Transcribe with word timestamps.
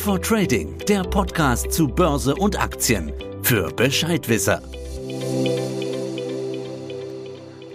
For 0.00 0.18
Trading, 0.18 0.78
der 0.88 1.02
Podcast 1.02 1.72
zu 1.72 1.86
Börse 1.86 2.34
und 2.34 2.58
Aktien 2.58 3.12
für 3.42 3.70
Bescheidwisser. 3.70 4.62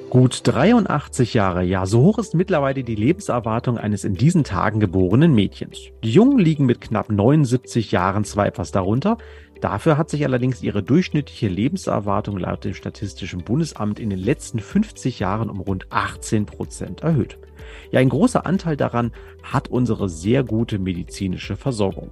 Gut 0.09 0.41
83 0.43 1.35
Jahre, 1.35 1.63
ja, 1.63 1.85
so 1.85 2.01
hoch 2.01 2.17
ist 2.17 2.33
mittlerweile 2.33 2.83
die 2.83 2.95
Lebenserwartung 2.95 3.77
eines 3.77 4.03
in 4.03 4.15
diesen 4.15 4.43
Tagen 4.43 4.79
geborenen 4.79 5.35
Mädchens. 5.35 5.77
Die 6.03 6.09
Jungen 6.09 6.39
liegen 6.39 6.65
mit 6.65 6.81
knapp 6.81 7.11
79 7.11 7.91
Jahren 7.91 8.23
zwar 8.23 8.47
etwas 8.47 8.71
darunter, 8.71 9.19
dafür 9.61 9.95
hat 9.95 10.09
sich 10.09 10.25
allerdings 10.25 10.63
ihre 10.63 10.81
durchschnittliche 10.81 11.47
Lebenserwartung 11.47 12.37
laut 12.39 12.65
dem 12.65 12.73
Statistischen 12.73 13.43
Bundesamt 13.43 13.99
in 13.99 14.09
den 14.09 14.19
letzten 14.19 14.59
50 14.59 15.19
Jahren 15.19 15.51
um 15.51 15.59
rund 15.59 15.91
18 15.91 16.47
Prozent 16.47 17.01
erhöht. 17.01 17.37
Ja, 17.91 17.99
ein 17.99 18.09
großer 18.09 18.45
Anteil 18.45 18.77
daran 18.77 19.11
hat 19.43 19.67
unsere 19.67 20.09
sehr 20.09 20.43
gute 20.43 20.79
medizinische 20.79 21.55
Versorgung. 21.55 22.11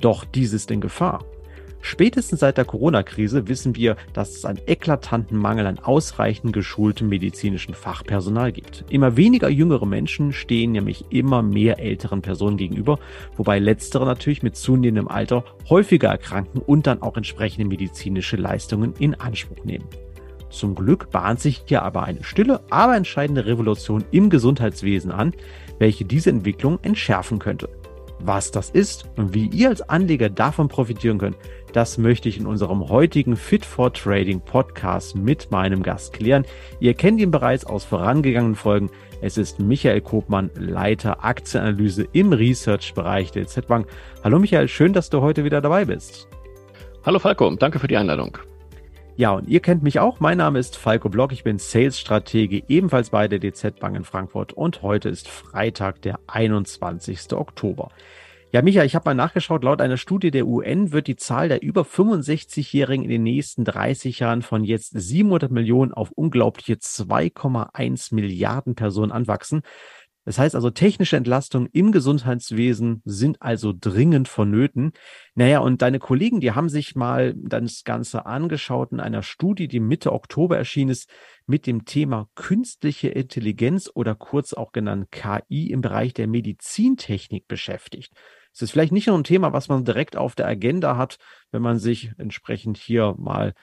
Doch 0.00 0.24
dies 0.24 0.52
ist 0.52 0.70
in 0.70 0.80
Gefahr. 0.80 1.24
Spätestens 1.84 2.40
seit 2.40 2.58
der 2.58 2.64
Corona-Krise 2.64 3.48
wissen 3.48 3.74
wir, 3.74 3.96
dass 4.12 4.36
es 4.36 4.44
einen 4.44 4.60
eklatanten 4.66 5.36
Mangel 5.36 5.66
an 5.66 5.80
ausreichend 5.80 6.52
geschultem 6.52 7.08
medizinischen 7.08 7.74
Fachpersonal 7.74 8.52
gibt. 8.52 8.84
Immer 8.88 9.16
weniger 9.16 9.48
jüngere 9.48 9.84
Menschen 9.84 10.32
stehen 10.32 10.72
nämlich 10.72 11.06
immer 11.10 11.42
mehr 11.42 11.80
älteren 11.80 12.22
Personen 12.22 12.56
gegenüber, 12.56 13.00
wobei 13.36 13.58
letztere 13.58 14.06
natürlich 14.06 14.44
mit 14.44 14.56
zunehmendem 14.56 15.08
Alter 15.08 15.44
häufiger 15.68 16.08
erkranken 16.08 16.60
und 16.60 16.86
dann 16.86 17.02
auch 17.02 17.16
entsprechende 17.16 17.66
medizinische 17.66 18.36
Leistungen 18.36 18.94
in 19.00 19.16
Anspruch 19.16 19.64
nehmen. 19.64 19.88
Zum 20.52 20.74
Glück 20.74 21.10
bahnt 21.10 21.40
sich 21.40 21.62
hier 21.64 21.82
aber 21.82 22.02
eine 22.02 22.22
stille, 22.22 22.60
aber 22.68 22.94
entscheidende 22.94 23.46
Revolution 23.46 24.04
im 24.10 24.28
Gesundheitswesen 24.28 25.10
an, 25.10 25.32
welche 25.78 26.04
diese 26.04 26.30
Entwicklung 26.30 26.78
entschärfen 26.82 27.38
könnte. 27.38 27.70
Was 28.20 28.52
das 28.52 28.70
ist 28.70 29.06
und 29.16 29.34
wie 29.34 29.46
ihr 29.46 29.70
als 29.70 29.80
Anleger 29.88 30.28
davon 30.28 30.68
profitieren 30.68 31.18
könnt, 31.18 31.36
das 31.72 31.96
möchte 31.96 32.28
ich 32.28 32.38
in 32.38 32.46
unserem 32.46 32.88
heutigen 32.90 33.34
Fit 33.34 33.64
for 33.64 33.92
Trading 33.92 34.40
Podcast 34.40 35.16
mit 35.16 35.50
meinem 35.50 35.82
Gast 35.82 36.12
klären. 36.12 36.44
Ihr 36.78 36.94
kennt 36.94 37.18
ihn 37.20 37.30
bereits 37.30 37.64
aus 37.64 37.84
vorangegangenen 37.84 38.54
Folgen. 38.54 38.90
Es 39.22 39.38
ist 39.38 39.58
Michael 39.58 40.02
Kopmann, 40.02 40.50
Leiter 40.54 41.24
Aktienanalyse 41.24 42.06
im 42.12 42.32
Research-Bereich 42.32 43.32
der 43.32 43.46
Z-Bank. 43.46 43.86
Hallo 44.22 44.38
Michael, 44.38 44.68
schön, 44.68 44.92
dass 44.92 45.08
du 45.08 45.22
heute 45.22 45.44
wieder 45.44 45.62
dabei 45.62 45.86
bist. 45.86 46.28
Hallo 47.04 47.18
Falco, 47.18 47.50
danke 47.56 47.78
für 47.78 47.88
die 47.88 47.96
Einladung. 47.96 48.38
Ja, 49.14 49.32
und 49.32 49.46
ihr 49.46 49.60
kennt 49.60 49.82
mich 49.82 50.00
auch. 50.00 50.20
Mein 50.20 50.38
Name 50.38 50.58
ist 50.58 50.76
Falco 50.76 51.10
Block. 51.10 51.32
Ich 51.32 51.44
bin 51.44 51.58
Sales-Stratege 51.58 52.62
ebenfalls 52.68 53.10
bei 53.10 53.28
der 53.28 53.40
DZ 53.40 53.78
Bank 53.78 53.94
in 53.94 54.04
Frankfurt. 54.04 54.54
Und 54.54 54.80
heute 54.80 55.10
ist 55.10 55.28
Freitag, 55.28 56.00
der 56.00 56.18
21. 56.28 57.34
Oktober. 57.34 57.90
Ja, 58.52 58.62
Micha, 58.62 58.84
ich 58.84 58.94
habe 58.94 59.10
mal 59.10 59.14
nachgeschaut. 59.14 59.64
Laut 59.64 59.82
einer 59.82 59.98
Studie 59.98 60.30
der 60.30 60.46
UN 60.46 60.92
wird 60.92 61.08
die 61.08 61.16
Zahl 61.16 61.50
der 61.50 61.62
über 61.62 61.82
65-Jährigen 61.82 63.04
in 63.04 63.10
den 63.10 63.22
nächsten 63.22 63.64
30 63.64 64.18
Jahren 64.18 64.40
von 64.40 64.64
jetzt 64.64 64.98
700 64.98 65.50
Millionen 65.50 65.92
auf 65.92 66.10
unglaubliche 66.12 66.74
2,1 66.74 68.14
Milliarden 68.14 68.74
Personen 68.74 69.12
anwachsen. 69.12 69.60
Das 70.24 70.38
heißt 70.38 70.54
also, 70.54 70.70
technische 70.70 71.16
Entlastungen 71.16 71.68
im 71.72 71.90
Gesundheitswesen 71.90 73.02
sind 73.04 73.42
also 73.42 73.72
dringend 73.78 74.28
vonnöten. 74.28 74.92
Naja, 75.34 75.58
und 75.58 75.82
deine 75.82 75.98
Kollegen, 75.98 76.40
die 76.40 76.52
haben 76.52 76.68
sich 76.68 76.94
mal 76.94 77.34
das 77.36 77.82
Ganze 77.82 78.24
angeschaut 78.26 78.92
in 78.92 79.00
einer 79.00 79.22
Studie, 79.22 79.66
die 79.66 79.80
Mitte 79.80 80.12
Oktober 80.12 80.56
erschienen 80.56 80.90
ist, 80.90 81.10
mit 81.46 81.66
dem 81.66 81.84
Thema 81.84 82.28
künstliche 82.36 83.08
Intelligenz 83.08 83.90
oder 83.92 84.14
kurz 84.14 84.52
auch 84.52 84.70
genannt 84.70 85.10
KI 85.10 85.70
im 85.70 85.80
Bereich 85.80 86.14
der 86.14 86.28
Medizintechnik 86.28 87.48
beschäftigt. 87.48 88.12
Es 88.54 88.62
ist 88.62 88.70
vielleicht 88.70 88.92
nicht 88.92 89.08
nur 89.08 89.18
ein 89.18 89.24
Thema, 89.24 89.52
was 89.52 89.68
man 89.68 89.84
direkt 89.84 90.16
auf 90.16 90.34
der 90.34 90.46
Agenda 90.46 90.96
hat, 90.96 91.16
wenn 91.50 91.62
man 91.62 91.78
sich 91.78 92.12
entsprechend 92.18 92.76
hier 92.76 93.14
mal 93.18 93.54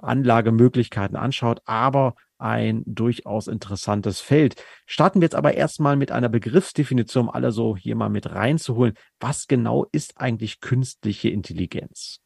Anlagemöglichkeiten 0.00 1.16
anschaut, 1.16 1.60
aber 1.64 2.14
ein 2.38 2.82
durchaus 2.86 3.46
interessantes 3.46 4.20
Feld. 4.20 4.56
Starten 4.84 5.20
wir 5.20 5.26
jetzt 5.26 5.36
aber 5.36 5.54
erstmal 5.54 5.96
mit 5.96 6.10
einer 6.10 6.28
Begriffsdefinition, 6.28 7.28
um 7.28 7.30
alle 7.30 7.52
so 7.52 7.76
hier 7.76 7.94
mal 7.94 8.08
mit 8.08 8.30
reinzuholen. 8.30 8.94
Was 9.20 9.46
genau 9.46 9.86
ist 9.92 10.18
eigentlich 10.20 10.60
künstliche 10.60 11.28
Intelligenz? 11.28 12.18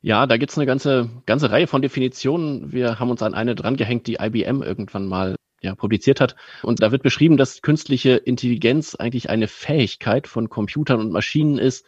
Ja, 0.00 0.26
da 0.26 0.36
gibt 0.36 0.52
es 0.52 0.58
eine 0.58 0.66
ganze, 0.66 1.10
ganze 1.26 1.50
Reihe 1.50 1.66
von 1.66 1.82
Definitionen. 1.82 2.72
Wir 2.72 3.00
haben 3.00 3.10
uns 3.10 3.22
an 3.22 3.34
eine 3.34 3.54
drangehängt, 3.54 4.06
die 4.06 4.18
IBM 4.20 4.62
irgendwann 4.62 5.06
mal 5.06 5.34
ja, 5.62 5.74
publiziert 5.74 6.20
hat. 6.20 6.36
Und 6.62 6.82
da 6.82 6.92
wird 6.92 7.02
beschrieben, 7.02 7.36
dass 7.36 7.62
künstliche 7.62 8.16
Intelligenz 8.16 8.94
eigentlich 8.94 9.30
eine 9.30 9.48
Fähigkeit 9.48 10.28
von 10.28 10.50
Computern 10.50 11.00
und 11.00 11.10
Maschinen 11.10 11.58
ist, 11.58 11.86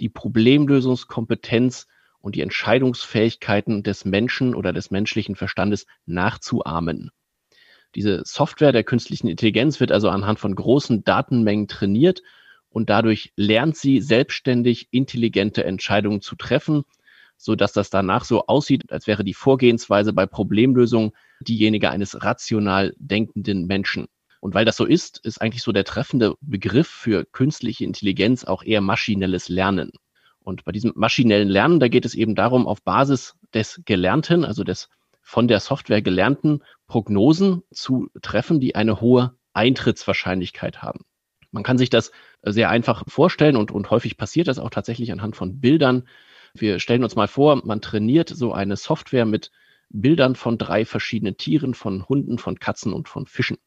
die 0.00 0.08
Problemlösungskompetenz 0.08 1.86
und 2.20 2.34
die 2.34 2.42
Entscheidungsfähigkeiten 2.42 3.82
des 3.82 4.04
Menschen 4.04 4.54
oder 4.54 4.72
des 4.72 4.90
menschlichen 4.90 5.36
Verstandes 5.36 5.86
nachzuahmen. 6.06 7.10
Diese 7.94 8.22
Software 8.24 8.72
der 8.72 8.84
künstlichen 8.84 9.28
Intelligenz 9.28 9.80
wird 9.80 9.92
also 9.92 10.10
anhand 10.10 10.38
von 10.38 10.54
großen 10.54 11.04
Datenmengen 11.04 11.68
trainiert 11.68 12.22
und 12.68 12.90
dadurch 12.90 13.32
lernt 13.36 13.76
sie 13.76 14.00
selbstständig 14.00 14.88
intelligente 14.90 15.64
Entscheidungen 15.64 16.20
zu 16.20 16.36
treffen, 16.36 16.84
so 17.36 17.54
dass 17.54 17.72
das 17.72 17.88
danach 17.88 18.24
so 18.24 18.46
aussieht, 18.46 18.90
als 18.92 19.06
wäre 19.06 19.24
die 19.24 19.34
Vorgehensweise 19.34 20.12
bei 20.12 20.26
Problemlösungen 20.26 21.12
diejenige 21.40 21.90
eines 21.90 22.22
rational 22.22 22.94
denkenden 22.98 23.66
Menschen. 23.66 24.08
Und 24.40 24.54
weil 24.54 24.64
das 24.64 24.76
so 24.76 24.84
ist, 24.84 25.24
ist 25.24 25.40
eigentlich 25.40 25.62
so 25.62 25.72
der 25.72 25.84
treffende 25.84 26.34
Begriff 26.40 26.88
für 26.88 27.24
künstliche 27.24 27.84
Intelligenz 27.84 28.44
auch 28.44 28.62
eher 28.62 28.80
maschinelles 28.80 29.48
Lernen. 29.48 29.92
Und 30.48 30.64
bei 30.64 30.72
diesem 30.72 30.92
maschinellen 30.96 31.50
Lernen, 31.50 31.78
da 31.78 31.88
geht 31.88 32.06
es 32.06 32.14
eben 32.14 32.34
darum, 32.34 32.66
auf 32.66 32.82
Basis 32.82 33.36
des 33.52 33.82
Gelernten, 33.84 34.46
also 34.46 34.64
des 34.64 34.88
von 35.20 35.46
der 35.46 35.60
Software 35.60 36.00
gelernten 36.00 36.62
Prognosen 36.86 37.62
zu 37.70 38.08
treffen, 38.22 38.58
die 38.58 38.74
eine 38.74 39.02
hohe 39.02 39.34
Eintrittswahrscheinlichkeit 39.52 40.80
haben. 40.80 41.04
Man 41.50 41.64
kann 41.64 41.76
sich 41.76 41.90
das 41.90 42.12
sehr 42.42 42.70
einfach 42.70 43.04
vorstellen 43.08 43.56
und, 43.56 43.70
und 43.70 43.90
häufig 43.90 44.16
passiert 44.16 44.48
das 44.48 44.58
auch 44.58 44.70
tatsächlich 44.70 45.12
anhand 45.12 45.36
von 45.36 45.60
Bildern. 45.60 46.08
Wir 46.54 46.78
stellen 46.78 47.04
uns 47.04 47.14
mal 47.14 47.28
vor, 47.28 47.62
man 47.66 47.82
trainiert 47.82 48.30
so 48.30 48.54
eine 48.54 48.76
Software 48.76 49.26
mit 49.26 49.50
Bildern 49.90 50.34
von 50.34 50.56
drei 50.56 50.86
verschiedenen 50.86 51.36
Tieren, 51.36 51.74
von 51.74 52.08
Hunden, 52.08 52.38
von 52.38 52.58
Katzen 52.58 52.94
und 52.94 53.10
von 53.10 53.26
Fischen. 53.26 53.58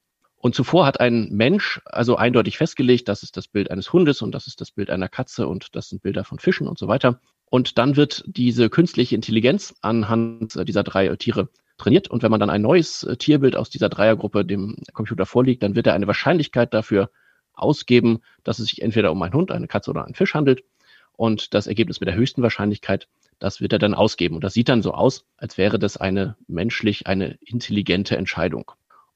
Und 0.41 0.55
zuvor 0.55 0.87
hat 0.87 0.99
ein 0.99 1.29
Mensch 1.29 1.81
also 1.85 2.15
eindeutig 2.15 2.57
festgelegt, 2.57 3.07
das 3.07 3.21
ist 3.21 3.37
das 3.37 3.47
Bild 3.47 3.69
eines 3.69 3.93
Hundes 3.93 4.23
und 4.23 4.31
das 4.31 4.47
ist 4.47 4.59
das 4.59 4.71
Bild 4.71 4.89
einer 4.89 5.07
Katze 5.07 5.47
und 5.47 5.75
das 5.75 5.89
sind 5.89 6.01
Bilder 6.01 6.23
von 6.23 6.39
Fischen 6.39 6.67
und 6.67 6.79
so 6.79 6.87
weiter. 6.87 7.21
Und 7.45 7.77
dann 7.77 7.95
wird 7.95 8.23
diese 8.25 8.71
künstliche 8.71 9.13
Intelligenz 9.13 9.75
anhand 9.81 10.67
dieser 10.67 10.81
drei 10.81 11.15
Tiere 11.17 11.49
trainiert. 11.77 12.07
Und 12.07 12.23
wenn 12.23 12.31
man 12.31 12.39
dann 12.39 12.49
ein 12.49 12.63
neues 12.63 13.07
Tierbild 13.19 13.55
aus 13.55 13.69
dieser 13.69 13.87
Dreiergruppe 13.89 14.43
dem 14.43 14.77
Computer 14.93 15.27
vorliegt, 15.27 15.61
dann 15.61 15.75
wird 15.75 15.85
er 15.85 15.93
eine 15.93 16.07
Wahrscheinlichkeit 16.07 16.73
dafür 16.73 17.11
ausgeben, 17.53 18.21
dass 18.43 18.57
es 18.57 18.69
sich 18.69 18.81
entweder 18.81 19.11
um 19.11 19.21
einen 19.21 19.35
Hund, 19.35 19.51
eine 19.51 19.67
Katze 19.67 19.91
oder 19.91 20.05
einen 20.05 20.15
Fisch 20.15 20.33
handelt. 20.33 20.63
Und 21.11 21.53
das 21.53 21.67
Ergebnis 21.67 21.99
mit 21.99 22.07
der 22.07 22.15
höchsten 22.15 22.41
Wahrscheinlichkeit, 22.41 23.07
das 23.37 23.61
wird 23.61 23.73
er 23.73 23.79
dann 23.79 23.93
ausgeben. 23.93 24.35
Und 24.35 24.43
das 24.43 24.53
sieht 24.53 24.69
dann 24.69 24.81
so 24.81 24.95
aus, 24.95 25.23
als 25.37 25.59
wäre 25.59 25.77
das 25.77 25.97
eine 25.97 26.35
menschlich, 26.47 27.05
eine 27.05 27.37
intelligente 27.45 28.17
Entscheidung. 28.17 28.71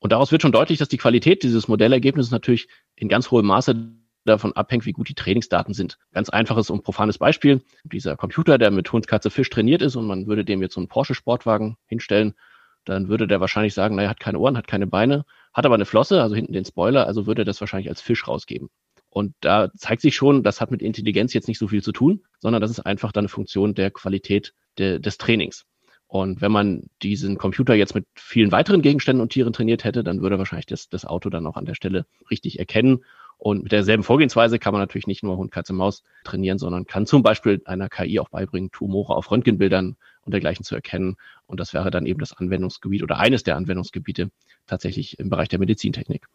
Und 0.06 0.12
daraus 0.12 0.32
wird 0.32 0.44
schon 0.44 0.52
deutlich, 0.52 0.78
dass 0.78 0.88
die 0.88 1.00
Qualität 1.00 1.42
dieses 1.42 1.68
Modellergebnisses 1.68 2.30
natürlich 2.30 2.68
in 2.96 3.10
ganz 3.10 3.32
hohem 3.32 3.48
Maße 3.48 3.90
davon 4.24 4.54
abhängt, 4.54 4.86
wie 4.86 4.92
gut 4.92 5.10
die 5.10 5.16
Trainingsdaten 5.16 5.74
sind. 5.74 5.98
Ganz 6.14 6.30
einfaches 6.30 6.70
und 6.70 6.84
profanes 6.84 7.18
Beispiel. 7.18 7.64
Dieser 7.86 8.16
Computer, 8.16 8.60
der 8.60 8.70
mit 8.70 8.94
Hund, 8.94 9.08
Katze, 9.08 9.32
Fisch 9.32 9.50
trainiert 9.50 9.82
ist 9.82 9.96
und 9.96 10.06
man 10.06 10.28
würde 10.28 10.46
dem 10.46 10.62
jetzt 10.62 10.76
so 10.76 10.80
einen 10.80 10.90
Porsche-Sportwagen 10.90 11.78
hinstellen, 11.88 12.36
dann 12.84 13.08
würde 13.10 13.26
der 13.26 13.40
wahrscheinlich 13.40 13.74
sagen, 13.74 13.96
naja, 13.96 14.10
hat 14.10 14.20
keine 14.20 14.38
Ohren, 14.38 14.58
hat 14.58 14.68
keine 14.68 14.86
Beine, 14.86 15.26
hat 15.56 15.66
aber 15.66 15.74
eine 15.74 15.86
Flosse, 15.86 16.22
also 16.22 16.36
hinten 16.36 16.54
den 16.54 16.66
Spoiler, 16.66 17.08
also 17.08 17.26
würde 17.26 17.42
er 17.42 17.46
das 17.46 17.60
wahrscheinlich 17.60 17.90
als 17.90 18.00
Fisch 18.00 18.28
rausgeben. 18.28 18.70
Und 19.10 19.34
da 19.42 19.72
zeigt 19.74 20.04
sich 20.04 20.16
schon, 20.16 20.44
das 20.44 20.62
hat 20.62 20.70
mit 20.70 20.84
Intelligenz 20.84 21.34
jetzt 21.34 21.48
nicht 21.48 21.58
so 21.58 21.68
viel 21.68 21.82
zu 21.82 21.94
tun, 21.94 22.22
sondern 22.38 22.62
das 22.62 22.70
ist 22.70 22.82
einfach 22.82 23.12
dann 23.12 23.24
eine 23.24 23.30
Funktion 23.30 23.74
der 23.74 23.90
Qualität 23.90 24.54
de, 24.78 25.00
des 25.00 25.18
Trainings. 25.18 25.66
Und 26.08 26.42
wenn 26.42 26.52
man 26.52 26.84
diesen 27.02 27.38
Computer 27.38 27.74
jetzt 27.74 27.96
mit 27.96 28.06
vielen 28.16 28.52
weiteren 28.52 28.82
Gegenständen 28.82 29.22
und 29.22 29.32
Tieren 29.32 29.54
trainiert 29.54 29.84
hätte, 29.84 30.04
dann 30.04 30.22
würde 30.22 30.38
wahrscheinlich 30.38 30.68
das, 30.68 30.88
das 30.90 31.06
Auto 31.06 31.30
dann 31.30 31.48
auch 31.48 31.58
an 31.58 31.66
der 31.66 31.76
Stelle 31.76 32.06
richtig 32.30 32.60
erkennen. 32.60 33.04
Und 33.38 33.64
mit 33.64 33.72
derselben 33.72 34.04
Vorgehensweise 34.04 34.60
kann 34.60 34.72
man 34.72 34.82
natürlich 34.82 35.08
nicht 35.08 35.24
nur 35.24 35.38
Hund, 35.38 35.52
Katze, 35.52 35.74
Maus 35.74 36.04
trainieren, 36.24 36.58
sondern 36.58 36.86
kann 36.86 37.06
zum 37.06 37.22
Beispiel 37.22 37.62
einer 37.66 37.90
KI 37.90 38.20
auch 38.20 38.30
beibringen, 38.30 38.72
Tumore 38.72 39.16
auf 39.16 39.30
Röntgenbildern 39.30 39.98
und 40.22 40.32
dergleichen 40.32 40.64
zu 40.64 40.76
erkennen. 40.76 41.18
Und 41.46 41.60
das 41.60 41.74
wäre 41.74 41.92
dann 41.92 42.06
eben 42.06 42.20
das 42.20 42.34
Anwendungsgebiet 42.34 43.04
oder 43.04 43.18
eines 43.18 43.44
der 43.44 43.58
Anwendungsgebiete 43.58 44.32
tatsächlich 44.68 45.20
im 45.20 45.30
Bereich 45.30 45.50
der 45.50 45.60
Medizintechnik. 45.60 46.28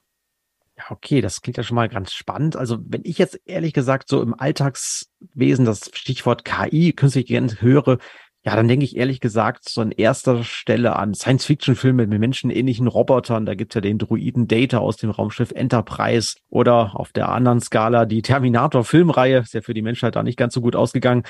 Ja, 0.76 0.90
okay, 0.90 1.20
das 1.20 1.40
klingt 1.42 1.56
ja 1.56 1.62
schon 1.62 1.74
mal 1.74 1.88
ganz 1.88 2.12
spannend. 2.12 2.56
Also 2.56 2.78
wenn 2.82 3.02
ich 3.04 3.18
jetzt 3.18 3.40
ehrlich 3.44 3.72
gesagt 3.72 4.08
so 4.08 4.22
im 4.22 4.34
Alltagswesen 4.38 5.64
das 5.64 5.90
Stichwort 5.94 6.44
KI, 6.44 6.92
künstliche 6.92 7.36
Intelligenz 7.36 7.62
höre, 7.62 7.98
Ja, 8.42 8.56
dann 8.56 8.68
denke 8.68 8.86
ich 8.86 8.96
ehrlich 8.96 9.20
gesagt 9.20 9.68
so 9.68 9.82
an 9.82 9.90
erster 9.90 10.44
Stelle 10.44 10.96
an 10.96 11.12
Science-Fiction-Filme 11.12 12.06
mit 12.06 12.20
menschenähnlichen 12.20 12.86
Robotern. 12.86 13.44
Da 13.44 13.54
gibt's 13.54 13.74
ja 13.74 13.82
den 13.82 13.98
Druiden 13.98 14.48
Data 14.48 14.78
aus 14.78 14.96
dem 14.96 15.10
Raumschiff 15.10 15.50
Enterprise 15.50 16.36
oder 16.48 16.98
auf 16.98 17.12
der 17.12 17.28
anderen 17.28 17.60
Skala 17.60 18.06
die 18.06 18.22
Terminator-Filmreihe. 18.22 19.40
Ist 19.40 19.52
ja 19.52 19.60
für 19.60 19.74
die 19.74 19.82
Menschheit 19.82 20.16
da 20.16 20.22
nicht 20.22 20.38
ganz 20.38 20.54
so 20.54 20.62
gut 20.62 20.74
ausgegangen. 20.74 21.24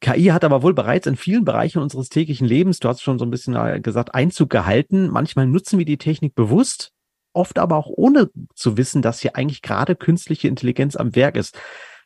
KI 0.00 0.26
hat 0.26 0.42
aber 0.42 0.62
wohl 0.62 0.72
bereits 0.72 1.06
in 1.06 1.16
vielen 1.16 1.44
Bereichen 1.44 1.82
unseres 1.82 2.08
täglichen 2.08 2.46
Lebens, 2.46 2.78
du 2.78 2.88
hast 2.88 3.02
schon 3.02 3.18
so 3.18 3.24
ein 3.24 3.30
bisschen 3.30 3.56
äh, 3.56 3.80
gesagt, 3.80 4.14
Einzug 4.14 4.48
gehalten. 4.48 5.08
Manchmal 5.08 5.46
nutzen 5.46 5.78
wir 5.78 5.86
die 5.86 5.98
Technik 5.98 6.34
bewusst, 6.34 6.92
oft 7.34 7.58
aber 7.58 7.76
auch 7.76 7.88
ohne 7.88 8.30
zu 8.54 8.76
wissen, 8.78 9.02
dass 9.02 9.20
hier 9.20 9.36
eigentlich 9.36 9.62
gerade 9.62 9.96
künstliche 9.96 10.48
Intelligenz 10.48 10.96
am 10.96 11.14
Werk 11.14 11.36
ist. 11.36 11.58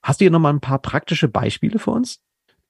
Hast 0.02 0.20
du 0.20 0.24
hier 0.24 0.30
nochmal 0.30 0.52
ein 0.52 0.60
paar 0.60 0.80
praktische 0.80 1.28
Beispiele 1.28 1.78
für 1.78 1.90
uns? 1.90 2.20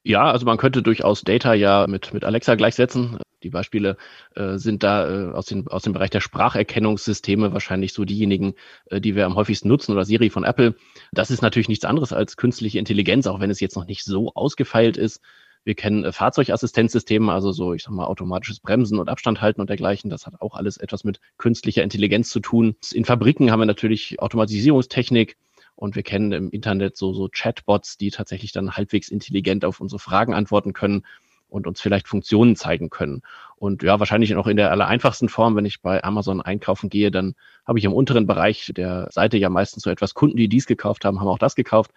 Ja, 0.08 0.30
also 0.32 0.46
man 0.46 0.56
könnte 0.56 0.82
durchaus 0.82 1.20
Data 1.20 1.52
ja 1.52 1.86
mit, 1.86 2.14
mit 2.14 2.24
Alexa 2.24 2.54
gleichsetzen. 2.54 3.18
Die 3.42 3.50
Beispiele 3.50 3.98
äh, 4.34 4.56
sind 4.56 4.82
da 4.82 5.06
äh, 5.06 5.32
aus, 5.32 5.44
den, 5.44 5.68
aus 5.68 5.82
dem 5.82 5.92
Bereich 5.92 6.08
der 6.08 6.22
Spracherkennungssysteme 6.22 7.52
wahrscheinlich 7.52 7.92
so 7.92 8.06
diejenigen, 8.06 8.54
äh, 8.86 9.02
die 9.02 9.14
wir 9.14 9.26
am 9.26 9.34
häufigsten 9.34 9.68
nutzen 9.68 9.92
oder 9.92 10.06
Siri 10.06 10.30
von 10.30 10.44
Apple. 10.44 10.76
Das 11.12 11.30
ist 11.30 11.42
natürlich 11.42 11.68
nichts 11.68 11.84
anderes 11.84 12.14
als 12.14 12.38
künstliche 12.38 12.78
Intelligenz, 12.78 13.26
auch 13.26 13.38
wenn 13.38 13.50
es 13.50 13.60
jetzt 13.60 13.76
noch 13.76 13.84
nicht 13.84 14.02
so 14.02 14.32
ausgefeilt 14.34 14.96
ist. 14.96 15.20
Wir 15.64 15.74
kennen 15.74 16.04
äh, 16.04 16.12
Fahrzeugassistenzsysteme, 16.12 17.30
also 17.30 17.52
so, 17.52 17.74
ich 17.74 17.82
sag 17.82 17.92
mal, 17.92 18.06
automatisches 18.06 18.60
Bremsen 18.60 18.98
und 18.98 19.10
Abstand 19.10 19.42
halten 19.42 19.60
und 19.60 19.68
dergleichen. 19.68 20.08
Das 20.08 20.24
hat 20.24 20.40
auch 20.40 20.54
alles 20.54 20.78
etwas 20.78 21.04
mit 21.04 21.20
künstlicher 21.36 21.82
Intelligenz 21.82 22.30
zu 22.30 22.40
tun. 22.40 22.76
In 22.94 23.04
Fabriken 23.04 23.50
haben 23.50 23.60
wir 23.60 23.66
natürlich 23.66 24.20
Automatisierungstechnik, 24.20 25.36
und 25.78 25.94
wir 25.94 26.02
kennen 26.02 26.32
im 26.32 26.50
Internet 26.50 26.96
so, 26.96 27.14
so 27.14 27.28
Chatbots, 27.30 27.96
die 27.96 28.10
tatsächlich 28.10 28.50
dann 28.50 28.72
halbwegs 28.72 29.10
intelligent 29.10 29.64
auf 29.64 29.80
unsere 29.80 30.00
Fragen 30.00 30.34
antworten 30.34 30.72
können 30.72 31.06
und 31.46 31.68
uns 31.68 31.80
vielleicht 31.80 32.08
Funktionen 32.08 32.56
zeigen 32.56 32.90
können. 32.90 33.22
Und 33.54 33.84
ja, 33.84 34.00
wahrscheinlich 34.00 34.34
auch 34.34 34.48
in 34.48 34.56
der 34.56 34.72
aller 34.72 34.88
einfachsten 34.88 35.28
Form, 35.28 35.54
wenn 35.54 35.64
ich 35.64 35.80
bei 35.80 36.02
Amazon 36.02 36.42
einkaufen 36.42 36.90
gehe, 36.90 37.12
dann 37.12 37.36
habe 37.64 37.78
ich 37.78 37.84
im 37.84 37.92
unteren 37.92 38.26
Bereich 38.26 38.72
der 38.76 39.08
Seite 39.12 39.36
ja 39.36 39.50
meistens 39.50 39.84
so 39.84 39.90
etwas 39.90 40.14
Kunden, 40.14 40.36
die 40.36 40.48
dies 40.48 40.66
gekauft 40.66 41.04
haben, 41.04 41.20
haben 41.20 41.28
auch 41.28 41.38
das 41.38 41.54
gekauft. 41.54 41.92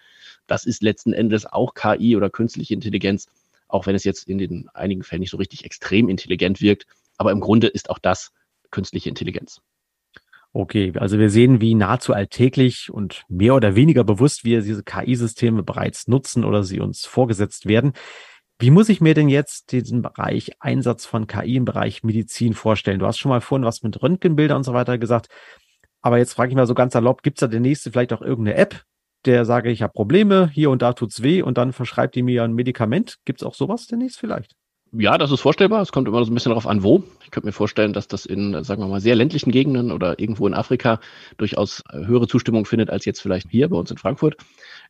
Das 0.46 0.64
ist 0.64 0.80
letzten 0.80 1.12
Endes 1.12 1.44
auch 1.44 1.74
KI 1.74 2.16
oder 2.16 2.30
künstliche 2.30 2.74
Intelligenz, 2.74 3.26
auch 3.66 3.86
wenn 3.86 3.96
es 3.96 4.04
jetzt 4.04 4.28
in 4.28 4.38
den 4.38 4.68
einigen 4.74 5.02
Fällen 5.02 5.20
nicht 5.20 5.30
so 5.30 5.38
richtig 5.38 5.64
extrem 5.64 6.08
intelligent 6.08 6.60
wirkt. 6.60 6.86
Aber 7.16 7.32
im 7.32 7.40
Grunde 7.40 7.66
ist 7.66 7.90
auch 7.90 7.98
das 7.98 8.30
künstliche 8.70 9.08
Intelligenz. 9.08 9.60
Okay, 10.54 10.92
also 10.96 11.18
wir 11.18 11.30
sehen, 11.30 11.62
wie 11.62 11.74
nahezu 11.74 12.12
alltäglich 12.12 12.90
und 12.92 13.24
mehr 13.28 13.54
oder 13.54 13.74
weniger 13.74 14.04
bewusst 14.04 14.44
wir 14.44 14.60
diese 14.60 14.82
KI-Systeme 14.82 15.62
bereits 15.62 16.08
nutzen 16.08 16.44
oder 16.44 16.62
sie 16.62 16.78
uns 16.78 17.06
vorgesetzt 17.06 17.66
werden. 17.66 17.94
Wie 18.58 18.70
muss 18.70 18.90
ich 18.90 19.00
mir 19.00 19.14
denn 19.14 19.30
jetzt 19.30 19.72
diesen 19.72 20.02
Bereich 20.02 20.52
Einsatz 20.60 21.06
von 21.06 21.26
KI 21.26 21.56
im 21.56 21.64
Bereich 21.64 22.04
Medizin 22.04 22.52
vorstellen? 22.52 22.98
Du 22.98 23.06
hast 23.06 23.18
schon 23.18 23.30
mal 23.30 23.40
vorhin 23.40 23.64
was 23.64 23.82
mit 23.82 24.02
Röntgenbildern 24.02 24.58
und 24.58 24.64
so 24.64 24.74
weiter 24.74 24.98
gesagt. 24.98 25.28
Aber 26.02 26.18
jetzt 26.18 26.34
frage 26.34 26.50
ich 26.50 26.56
mal 26.56 26.66
so 26.66 26.74
ganz 26.74 26.94
erlaubt, 26.94 27.22
gibt 27.22 27.38
es 27.38 27.40
da 27.40 27.46
demnächst 27.46 27.84
vielleicht 27.84 28.12
auch 28.12 28.22
irgendeine 28.22 28.58
App, 28.58 28.84
der 29.24 29.46
sage, 29.46 29.70
ich 29.70 29.82
habe 29.82 29.92
Probleme, 29.94 30.50
hier 30.52 30.70
und 30.70 30.82
da 30.82 30.92
tut's 30.92 31.22
weh 31.22 31.42
und 31.42 31.56
dann 31.58 31.72
verschreibt 31.72 32.14
die 32.14 32.22
mir 32.22 32.44
ein 32.44 32.52
Medikament? 32.52 33.18
Gibt 33.24 33.40
es 33.40 33.46
auch 33.46 33.54
sowas 33.54 33.86
demnächst 33.86 34.18
vielleicht? 34.18 34.54
Ja, 34.94 35.16
das 35.16 35.30
ist 35.30 35.40
vorstellbar. 35.40 35.80
Es 35.80 35.90
kommt 35.90 36.06
immer 36.06 36.22
so 36.22 36.30
ein 36.30 36.34
bisschen 36.34 36.50
darauf 36.50 36.66
an, 36.66 36.82
wo. 36.82 37.02
Ich 37.24 37.30
könnte 37.30 37.46
mir 37.46 37.52
vorstellen, 37.52 37.94
dass 37.94 38.08
das 38.08 38.26
in, 38.26 38.62
sagen 38.62 38.82
wir 38.82 38.88
mal, 38.88 39.00
sehr 39.00 39.14
ländlichen 39.14 39.50
Gegenden 39.50 39.90
oder 39.90 40.18
irgendwo 40.18 40.46
in 40.46 40.52
Afrika 40.52 41.00
durchaus 41.38 41.82
höhere 41.90 42.28
Zustimmung 42.28 42.66
findet 42.66 42.90
als 42.90 43.06
jetzt 43.06 43.22
vielleicht 43.22 43.48
hier 43.50 43.70
bei 43.70 43.76
uns 43.76 43.90
in 43.90 43.96
Frankfurt. 43.96 44.36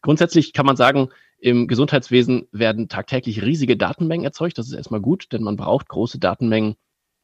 Grundsätzlich 0.00 0.52
kann 0.54 0.66
man 0.66 0.74
sagen, 0.74 1.10
im 1.38 1.68
Gesundheitswesen 1.68 2.48
werden 2.50 2.88
tagtäglich 2.88 3.42
riesige 3.42 3.76
Datenmengen 3.76 4.24
erzeugt. 4.24 4.58
Das 4.58 4.66
ist 4.66 4.72
erstmal 4.74 5.00
gut, 5.00 5.32
denn 5.32 5.44
man 5.44 5.54
braucht 5.56 5.88
große 5.88 6.18
Datenmengen, 6.18 6.74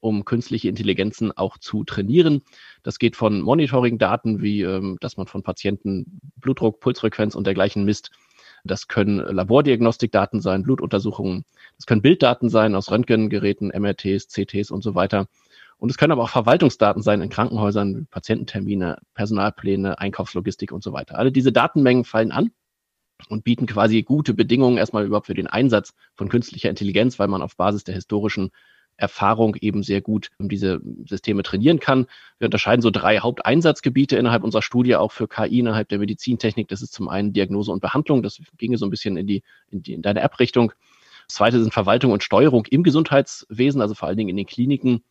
um 0.01 0.25
künstliche 0.25 0.69
Intelligenzen 0.69 1.33
auch 1.33 1.59
zu 1.59 1.83
trainieren. 1.83 2.43
Das 2.85 3.01
geht 3.01 3.17
von 3.17 3.41
Monitoring-Daten, 3.41 4.41
wie 4.41 4.63
ähm, 4.63 4.99
dass 5.01 5.17
man 5.17 5.27
von 5.27 5.43
Patienten 5.43 6.21
Blutdruck, 6.37 6.79
Pulsfrequenz 6.79 7.35
und 7.35 7.45
dergleichen 7.45 7.85
misst, 7.85 8.13
das 8.69 8.89
können 8.89 9.19
Labordiagnostikdaten 9.19 10.41
sein, 10.41 10.63
Blutuntersuchungen. 10.63 11.45
Das 11.77 11.87
können 11.87 12.03
Bilddaten 12.03 12.49
sein 12.49 12.75
aus 12.75 12.91
Röntgengeräten, 12.91 13.71
MRTs, 13.71 14.29
CTs 14.29 14.71
und 14.71 14.83
so 14.83 14.95
weiter. 14.95 15.27
Und 15.79 15.91
es 15.91 15.97
können 15.97 16.13
aber 16.13 16.25
auch 16.25 16.31
Verwaltungsdaten 16.31 17.03
sein 17.03 17.23
in 17.23 17.29
Krankenhäusern, 17.29 18.07
Patiententermine, 18.11 18.99
Personalpläne, 19.15 19.99
Einkaufslogistik 19.99 20.73
und 20.73 20.83
so 20.83 20.93
weiter. 20.93 21.19
Alle 21.19 21.33
diese 21.33 21.53
Datenmengen 21.53 22.05
fallen 22.05 22.33
an 22.33 22.51
und 23.29 23.45
bieten 23.45 23.67
quasi 23.67 24.03
gute 24.03 24.35
Bedingungen 24.35 24.77
erstmal 24.77 25.07
überhaupt 25.07 25.27
für 25.27 25.35
den 25.35 25.47
Einsatz 25.47 25.95
von 26.15 26.29
künstlicher 26.29 26.71
Intelligenz, 26.71 27.19
weil 27.19 27.29
man 27.29 27.43
auf 27.43 27.57
Basis 27.57 27.85
der 27.85 27.95
historischen 27.95 28.51
Erfahrung 28.99 29.57
eben 29.61 29.83
sehr 29.83 30.01
gut 30.01 30.31
diese 30.39 30.81
Systeme 31.07 31.43
trainieren 31.43 31.81
kann. 31.81 32.07
Wir 32.39 32.47
unterscheiden 32.47 32.83
so 32.83 32.91
drei 32.91 33.21
Haupteinsatzgebiete 33.21 34.17
innerhalb 34.17 34.43
unserer 34.43 34.63
Studie 34.63 34.97
auch 34.97 35.13
für 35.13 35.29
KI 35.29 35.61
innerhalb 35.61 35.89
der 35.89 35.99
Medizintechnik. 35.99 36.69
Das 36.69 36.83
ist 36.83 36.93
zum 36.93 37.09
einen 37.09 37.33
Diagnose 37.33 37.71
und 37.71 37.81
Behandlung. 37.81 38.23
Das 38.23 38.41
ginge 38.59 38.77
so 38.77 38.85
ein 38.85 38.91
bisschen 38.91 39.17
in 39.17 39.27
die, 39.27 39.43
in, 39.71 39.83
die, 39.83 39.95
in 39.95 40.03
deine 40.03 40.21
App-Richtung. 40.21 40.73
Zweite 41.29 41.61
sind 41.61 41.73
Verwaltung 41.73 42.13
und 42.13 42.23
Steuerung 42.23 42.67
im 42.67 42.83
Gesundheitswesen, 42.83 43.81
also 43.81 43.95
vor 43.95 44.09
allen 44.09 44.17
Dingen 44.17 44.31
in 44.31 44.37
den 44.37 44.47
Kliniken. 44.47 45.05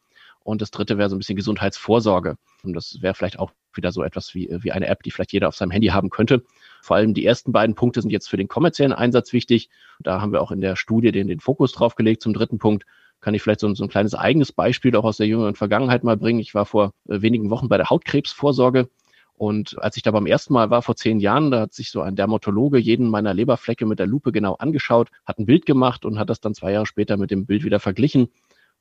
Und 0.44 0.62
das 0.62 0.72
dritte 0.72 0.98
wäre 0.98 1.10
so 1.10 1.16
ein 1.16 1.20
bisschen 1.20 1.36
Gesundheitsvorsorge. 1.36 2.38
Und 2.64 2.74
das 2.74 3.02
wäre 3.02 3.14
vielleicht 3.14 3.40
auch 3.40 3.52
wieder 3.74 3.92
so 3.92 4.04
etwas 4.04 4.34
wie, 4.34 4.50
wie 4.62 4.72
eine 4.72 4.88
App, 4.88 5.04
die 5.04 5.12
vielleicht 5.12 5.34
jeder 5.34 5.48
auf 5.48 5.56
seinem 5.56 5.72
Handy 5.72 5.88
haben 5.88 6.10
könnte. 6.10 6.44
Vor 6.82 6.96
allem 6.96 7.14
die 7.14 7.26
ersten 7.26 7.52
beiden 7.52 7.76
Punkte 7.76 8.02
sind 8.02 8.12
jetzt 8.12 8.30
für 8.30 8.38
den 8.38 8.48
kommerziellen 8.48 8.94
Einsatz 8.94 9.34
wichtig. 9.34 9.70
Da 10.00 10.22
haben 10.22 10.32
wir 10.32 10.42
auch 10.42 10.52
in 10.52 10.62
der 10.62 10.76
Studie 10.76 11.12
den, 11.12 11.28
den 11.28 11.40
Fokus 11.40 11.72
drauf 11.74 11.96
gelegt. 11.96 12.24
Zum 12.24 12.34
dritten 12.34 12.58
Punkt 12.60 12.86
kann 13.20 13.34
ich 13.34 13.42
vielleicht 13.42 13.60
so, 13.60 13.74
so 13.74 13.84
ein 13.84 13.90
kleines 13.90 14.16
eigenes 14.16 14.52
Beispiel 14.52 14.96
auch 14.96 15.04
aus 15.04 15.18
der 15.18 15.28
jüngeren 15.28 15.56
Vergangenheit 15.56 16.04
mal 16.04 16.18
bringen. 16.18 16.40
Ich 16.40 16.54
war 16.54 16.66
vor 16.66 16.94
äh, 17.10 17.22
wenigen 17.22 17.50
Wochen 17.50 17.70
bei 17.70 17.78
der 17.78 17.90
Hautkrebsvorsorge 17.90 18.90
und 19.38 19.78
als 19.80 19.96
ich 19.98 20.04
da 20.04 20.10
beim 20.10 20.26
ersten 20.26 20.54
Mal 20.54 20.72
war, 20.72 20.82
vor 20.82 20.96
zehn 20.96 21.20
Jahren, 21.20 21.52
da 21.52 21.62
hat 21.62 21.74
sich 21.74 21.92
so 21.92 22.02
ein 22.02 22.16
Dermatologe 22.16 22.80
jeden 22.80 23.08
meiner 23.08 23.36
Leberflecke 23.36 23.86
mit 23.86 24.00
der 24.00 24.08
Lupe 24.08 24.32
genau 24.32 24.56
angeschaut, 24.56 25.10
hat 25.28 25.38
ein 25.38 25.46
Bild 25.46 25.68
gemacht 25.68 26.06
und 26.06 26.18
hat 26.18 26.32
das 26.32 26.42
dann 26.42 26.56
zwei 26.56 26.72
Jahre 26.72 26.88
später 26.88 27.18
mit 27.18 27.30
dem 27.30 27.46
Bild 27.46 27.64
wieder 27.64 27.80
verglichen. 27.80 28.30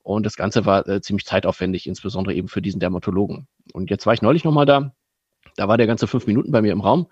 Und 0.02 0.24
das 0.24 0.36
Ganze 0.36 0.64
war 0.64 0.88
äh, 0.88 1.02
ziemlich 1.02 1.26
zeitaufwendig, 1.26 1.86
insbesondere 1.86 2.34
eben 2.34 2.48
für 2.48 2.62
diesen 2.62 2.80
Dermatologen. 2.80 3.48
Und 3.74 3.90
jetzt 3.90 4.06
war 4.06 4.14
ich 4.14 4.22
neulich 4.22 4.44
nochmal 4.44 4.64
da. 4.64 4.94
Da 5.56 5.68
war 5.68 5.76
der 5.76 5.86
ganze 5.86 6.06
fünf 6.06 6.26
Minuten 6.26 6.52
bei 6.52 6.62
mir 6.62 6.72
im 6.72 6.80
Raum, 6.80 7.08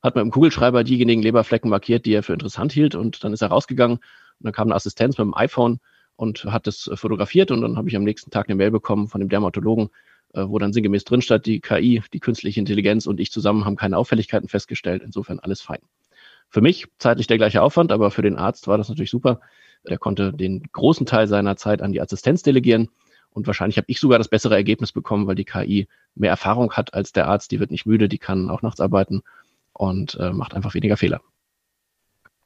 hat 0.00 0.14
mit 0.14 0.22
dem 0.22 0.30
Kugelschreiber 0.30 0.84
diejenigen 0.84 1.22
Leberflecken 1.22 1.70
markiert, 1.70 2.06
die 2.06 2.12
er 2.12 2.22
für 2.22 2.32
interessant 2.32 2.72
hielt. 2.72 2.94
Und 2.94 3.24
dann 3.24 3.32
ist 3.32 3.42
er 3.42 3.48
rausgegangen 3.48 3.96
und 3.96 4.04
dann 4.38 4.52
kam 4.52 4.68
eine 4.68 4.76
Assistenz 4.76 5.18
mit 5.18 5.24
dem 5.24 5.34
iPhone 5.34 5.80
und 6.16 6.44
hat 6.44 6.66
das 6.66 6.88
äh, 6.88 6.96
fotografiert 6.96 7.50
und 7.50 7.62
dann 7.62 7.76
habe 7.76 7.88
ich 7.88 7.96
am 7.96 8.04
nächsten 8.04 8.30
Tag 8.30 8.48
eine 8.48 8.56
Mail 8.56 8.70
bekommen 8.70 9.08
von 9.08 9.20
dem 9.20 9.28
Dermatologen, 9.28 9.90
äh, 10.32 10.44
wo 10.46 10.58
dann 10.58 10.72
sinngemäß 10.72 11.04
drin 11.04 11.22
stand, 11.22 11.46
die 11.46 11.60
KI, 11.60 12.02
die 12.12 12.20
künstliche 12.20 12.60
Intelligenz 12.60 13.06
und 13.06 13.20
ich 13.20 13.30
zusammen 13.30 13.64
haben 13.64 13.76
keine 13.76 13.98
Auffälligkeiten 13.98 14.48
festgestellt. 14.48 15.02
Insofern 15.04 15.40
alles 15.40 15.60
fein. 15.60 15.80
Für 16.48 16.60
mich 16.60 16.86
zeitlich 16.98 17.26
der 17.26 17.38
gleiche 17.38 17.62
Aufwand, 17.62 17.90
aber 17.90 18.10
für 18.10 18.22
den 18.22 18.36
Arzt 18.36 18.68
war 18.68 18.78
das 18.78 18.88
natürlich 18.88 19.10
super. 19.10 19.40
Der 19.88 19.98
konnte 19.98 20.32
den 20.32 20.62
großen 20.72 21.06
Teil 21.06 21.26
seiner 21.26 21.56
Zeit 21.56 21.82
an 21.82 21.92
die 21.92 22.00
Assistenz 22.00 22.42
delegieren 22.42 22.88
und 23.30 23.46
wahrscheinlich 23.48 23.76
habe 23.76 23.86
ich 23.88 23.98
sogar 23.98 24.18
das 24.18 24.28
bessere 24.28 24.54
Ergebnis 24.54 24.92
bekommen, 24.92 25.26
weil 25.26 25.34
die 25.34 25.44
KI 25.44 25.88
mehr 26.14 26.30
Erfahrung 26.30 26.72
hat 26.72 26.94
als 26.94 27.12
der 27.12 27.26
Arzt. 27.26 27.50
Die 27.50 27.58
wird 27.58 27.72
nicht 27.72 27.84
müde, 27.84 28.08
die 28.08 28.18
kann 28.18 28.48
auch 28.48 28.62
nachts 28.62 28.80
arbeiten 28.80 29.22
und 29.72 30.14
äh, 30.20 30.32
macht 30.32 30.54
einfach 30.54 30.74
weniger 30.74 30.96
Fehler. 30.96 31.20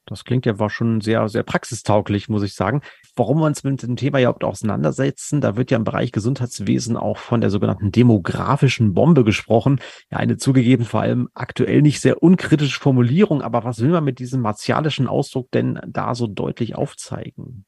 Das 0.09 0.25
klingt 0.25 0.47
ja 0.47 0.59
war 0.59 0.71
schon 0.71 1.01
sehr, 1.01 1.29
sehr 1.29 1.43
praxistauglich, 1.43 2.29
muss 2.29 2.43
ich 2.43 2.55
sagen. 2.55 2.81
Warum 3.15 3.39
wir 3.39 3.47
uns 3.47 3.63
mit 3.65 3.83
dem 3.83 3.97
Thema 3.97 4.21
überhaupt 4.21 4.45
auseinandersetzen, 4.45 5.41
da 5.41 5.57
wird 5.57 5.71
ja 5.71 5.77
im 5.77 5.85
Bereich 5.85 6.13
Gesundheitswesen 6.13 6.97
auch 6.97 7.19
von 7.19 7.41
der 7.41 7.51
sogenannten 7.51 7.93
demografischen 7.93 8.95
Bombe 8.95 9.25
gesprochen. 9.25 9.81
Ja, 10.11 10.19
eine 10.19 10.37
zugegeben 10.37 10.85
vor 10.85 11.03
allem 11.03 11.29
aktuell 11.35 11.83
nicht 11.83 12.01
sehr 12.01 12.23
unkritische 12.23 12.81
Formulierung, 12.81 13.43
aber 13.43 13.65
was 13.65 13.81
will 13.81 13.91
man 13.91 14.05
mit 14.05 14.19
diesem 14.19 14.41
martialischen 14.41 15.07
Ausdruck 15.07 15.51
denn 15.51 15.79
da 15.87 16.15
so 16.15 16.27
deutlich 16.27 16.75
aufzeigen? 16.75 17.67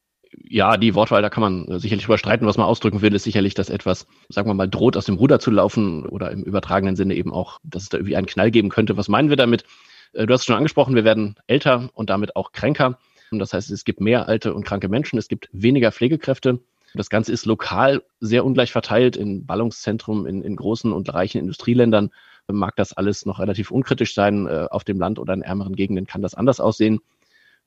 ja, 0.49 0.77
die 0.77 0.95
Wortwahl, 0.95 1.23
da 1.23 1.31
kann 1.31 1.43
man 1.43 1.79
sicherlich 1.79 2.05
überstreiten. 2.05 2.47
Was 2.47 2.57
man 2.57 2.67
ausdrücken 2.67 3.03
will, 3.03 3.15
ist 3.15 3.25
sicherlich, 3.25 3.55
dass 3.55 3.71
etwas, 3.71 4.07
sagen 4.29 4.49
wir 4.49 4.55
mal, 4.55 4.69
droht 4.69 4.97
aus 4.97 5.05
dem 5.05 5.17
Ruder 5.17 5.41
zu 5.41 5.51
laufen 5.51 6.07
oder 6.07 6.31
im 6.31 6.43
übertragenen 6.43 6.97
Sinne 6.97 7.15
eben 7.15 7.33
auch, 7.33 7.59
dass 7.63 7.85
es 7.85 7.89
da 7.89 7.99
irgendwie 7.99 8.17
einen 8.17 8.27
Knall 8.27 8.51
geben 8.51 8.69
könnte. 8.69 8.97
Was 8.97 9.09
meinen 9.09 9.29
wir 9.29 9.37
damit? 9.37 9.65
Äh, 10.13 10.27
du 10.27 10.35
hast 10.35 10.41
es 10.41 10.47
schon 10.47 10.57
angesprochen, 10.57 10.95
wir 10.95 11.05
werden 11.05 11.37
älter 11.47 11.91
und 11.95 12.11
damit 12.11 12.37
auch 12.37 12.53
kränker. 12.53 12.99
Das 13.33 13.53
heißt, 13.53 13.71
es 13.71 13.85
gibt 13.85 14.01
mehr 14.01 14.27
alte 14.27 14.55
und 14.55 14.65
kranke 14.65 14.89
Menschen, 14.89 15.19
es 15.19 15.29
gibt 15.29 15.49
weniger 15.53 15.93
Pflegekräfte. 15.93 16.59
Das 16.95 17.11
Ganze 17.11 17.33
ist 17.33 17.47
lokal 17.47 18.03
sehr 18.19 18.45
ungleich 18.45 18.73
verteilt. 18.73 19.17
In 19.17 19.47
Ballungszentren, 19.47 20.27
in, 20.27 20.43
in 20.43 20.57
großen 20.57 20.93
und 20.93 21.15
reichen 21.15 21.39
Industrieländern 21.39 22.11
mag 22.49 22.75
das 22.75 22.93
alles 22.93 23.27
noch 23.27 23.39
relativ 23.39 23.71
unkritisch 23.71 24.15
sein. 24.15 24.47
Äh, 24.47 24.67
auf 24.71 24.85
dem 24.85 24.99
Land 24.99 25.19
oder 25.19 25.35
in 25.35 25.43
ärmeren 25.43 25.77
Gegenden 25.77 26.07
kann 26.07 26.23
das 26.23 26.35
anders 26.35 26.61
aussehen. 26.61 27.01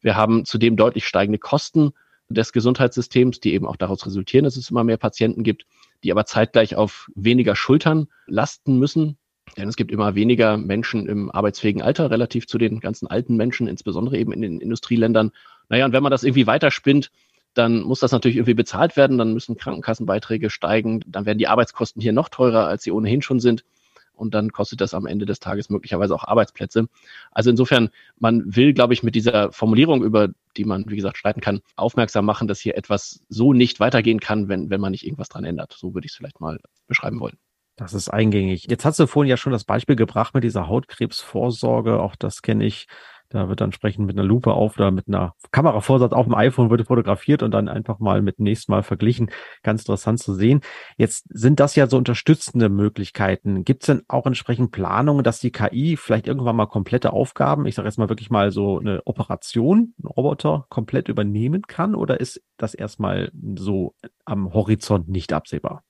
Wir 0.01 0.17
haben 0.17 0.43
zudem 0.43 0.75
deutlich 0.75 1.07
steigende 1.07 1.39
Kosten 1.39 1.93
des 2.27 2.51
Gesundheitssystems, 2.51 3.39
die 3.39 3.53
eben 3.53 3.65
auch 3.65 3.77
daraus 3.77 4.05
resultieren, 4.05 4.43
dass 4.43 4.57
es 4.57 4.69
immer 4.69 4.83
mehr 4.83 4.97
Patienten 4.97 5.43
gibt, 5.43 5.65
die 6.03 6.11
aber 6.11 6.25
zeitgleich 6.25 6.75
auf 6.75 7.09
weniger 7.15 7.55
Schultern 7.55 8.07
lasten 8.27 8.79
müssen. 8.79 9.17
Denn 9.57 9.69
es 9.69 9.75
gibt 9.75 9.91
immer 9.91 10.15
weniger 10.15 10.57
Menschen 10.57 11.07
im 11.07 11.29
arbeitsfähigen 11.29 11.81
Alter 11.81 12.09
relativ 12.09 12.47
zu 12.47 12.57
den 12.57 12.79
ganzen 12.79 13.07
alten 13.07 13.35
Menschen, 13.35 13.67
insbesondere 13.67 14.17
eben 14.17 14.33
in 14.33 14.41
den 14.41 14.59
Industrieländern. 14.59 15.31
Naja, 15.69 15.85
und 15.85 15.93
wenn 15.93 16.03
man 16.03 16.11
das 16.11 16.23
irgendwie 16.23 16.47
weiterspinnt, 16.47 17.11
dann 17.53 17.83
muss 17.83 17.99
das 17.99 18.11
natürlich 18.11 18.37
irgendwie 18.37 18.55
bezahlt 18.55 18.97
werden, 18.97 19.17
dann 19.17 19.33
müssen 19.33 19.57
Krankenkassenbeiträge 19.57 20.49
steigen, 20.49 21.01
dann 21.05 21.25
werden 21.25 21.37
die 21.37 21.47
Arbeitskosten 21.47 22.01
hier 22.01 22.13
noch 22.13 22.29
teurer, 22.29 22.67
als 22.67 22.83
sie 22.83 22.91
ohnehin 22.91 23.21
schon 23.21 23.39
sind. 23.39 23.63
Und 24.15 24.35
dann 24.35 24.51
kostet 24.51 24.79
das 24.79 24.93
am 24.93 25.07
Ende 25.07 25.25
des 25.25 25.39
Tages 25.39 25.69
möglicherweise 25.69 26.13
auch 26.13 26.23
Arbeitsplätze. 26.23 26.87
Also 27.31 27.49
insofern, 27.49 27.89
man 28.19 28.55
will, 28.55 28.73
glaube 28.73 28.93
ich, 28.93 29.01
mit 29.01 29.15
dieser 29.15 29.51
Formulierung, 29.51 30.03
über 30.03 30.29
die 30.55 30.65
man, 30.65 30.85
wie 30.87 30.95
gesagt, 30.95 31.17
streiten 31.17 31.41
kann, 31.41 31.61
aufmerksam 31.75 32.25
machen, 32.25 32.47
dass 32.47 32.59
hier 32.59 32.77
etwas 32.77 33.21
so 33.29 33.53
nicht 33.53 33.79
weitergehen 33.79 34.19
kann, 34.19 34.49
wenn, 34.49 34.69
wenn 34.69 34.81
man 34.81 34.91
nicht 34.91 35.03
irgendwas 35.03 35.29
dran 35.29 35.45
ändert. 35.45 35.75
So 35.77 35.95
würde 35.95 36.05
ich 36.05 36.11
es 36.11 36.17
vielleicht 36.17 36.41
mal 36.41 36.59
beschreiben 36.87 37.19
wollen. 37.19 37.37
Das 37.75 37.93
ist 37.93 38.09
eingängig. 38.09 38.67
Jetzt 38.69 38.85
hast 38.85 38.99
du 38.99 39.07
vorhin 39.07 39.29
ja 39.29 39.37
schon 39.37 39.51
das 39.51 39.63
Beispiel 39.63 39.95
gebracht 39.95 40.35
mit 40.35 40.43
dieser 40.43 40.67
Hautkrebsvorsorge. 40.67 41.99
Auch 41.99 42.15
das 42.15 42.41
kenne 42.41 42.65
ich 42.65 42.87
da 43.33 43.49
wird 43.49 43.61
dann 43.61 43.67
entsprechend 43.67 44.05
mit 44.05 44.15
einer 44.15 44.27
Lupe 44.27 44.53
auf 44.53 44.77
oder 44.77 44.91
mit 44.91 45.07
einer 45.07 45.33
Kameravorsatz 45.51 46.13
auf 46.13 46.25
dem 46.25 46.35
iPhone 46.35 46.69
wird 46.69 46.85
fotografiert 46.85 47.41
und 47.41 47.49
dann 47.51 47.67
einfach 47.67 47.97
mal 47.97 48.21
mit 48.21 48.37
dem 48.37 48.43
nächsten 48.43 48.71
Mal 48.71 48.83
verglichen. 48.83 49.31
Ganz 49.63 49.81
interessant 49.81 50.19
zu 50.19 50.35
sehen. 50.35 50.61
Jetzt 50.97 51.25
sind 51.29 51.59
das 51.59 51.75
ja 51.75 51.87
so 51.87 51.97
unterstützende 51.97 52.69
Möglichkeiten. 52.69 53.63
Gibt 53.65 53.83
es 53.83 53.87
denn 53.87 54.03
auch 54.07 54.27
entsprechend 54.27 54.71
Planungen, 54.71 55.23
dass 55.23 55.39
die 55.39 55.51
KI 55.51 55.97
vielleicht 55.97 56.27
irgendwann 56.27 56.55
mal 56.55 56.67
komplette 56.67 57.11
Aufgaben, 57.11 57.65
ich 57.65 57.73
sage 57.73 57.87
jetzt 57.87 57.97
mal 57.97 58.09
wirklich 58.09 58.29
mal 58.29 58.51
so 58.51 58.79
eine 58.79 59.01
Operation, 59.05 59.95
ein 60.03 60.07
Roboter 60.07 60.67
komplett 60.69 61.07
übernehmen 61.07 61.63
kann? 61.63 61.95
Oder 61.95 62.19
ist 62.19 62.43
das 62.57 62.75
erstmal 62.75 63.31
so 63.55 63.95
am 64.25 64.53
Horizont 64.53 65.09
nicht 65.09 65.33
absehbar? 65.33 65.83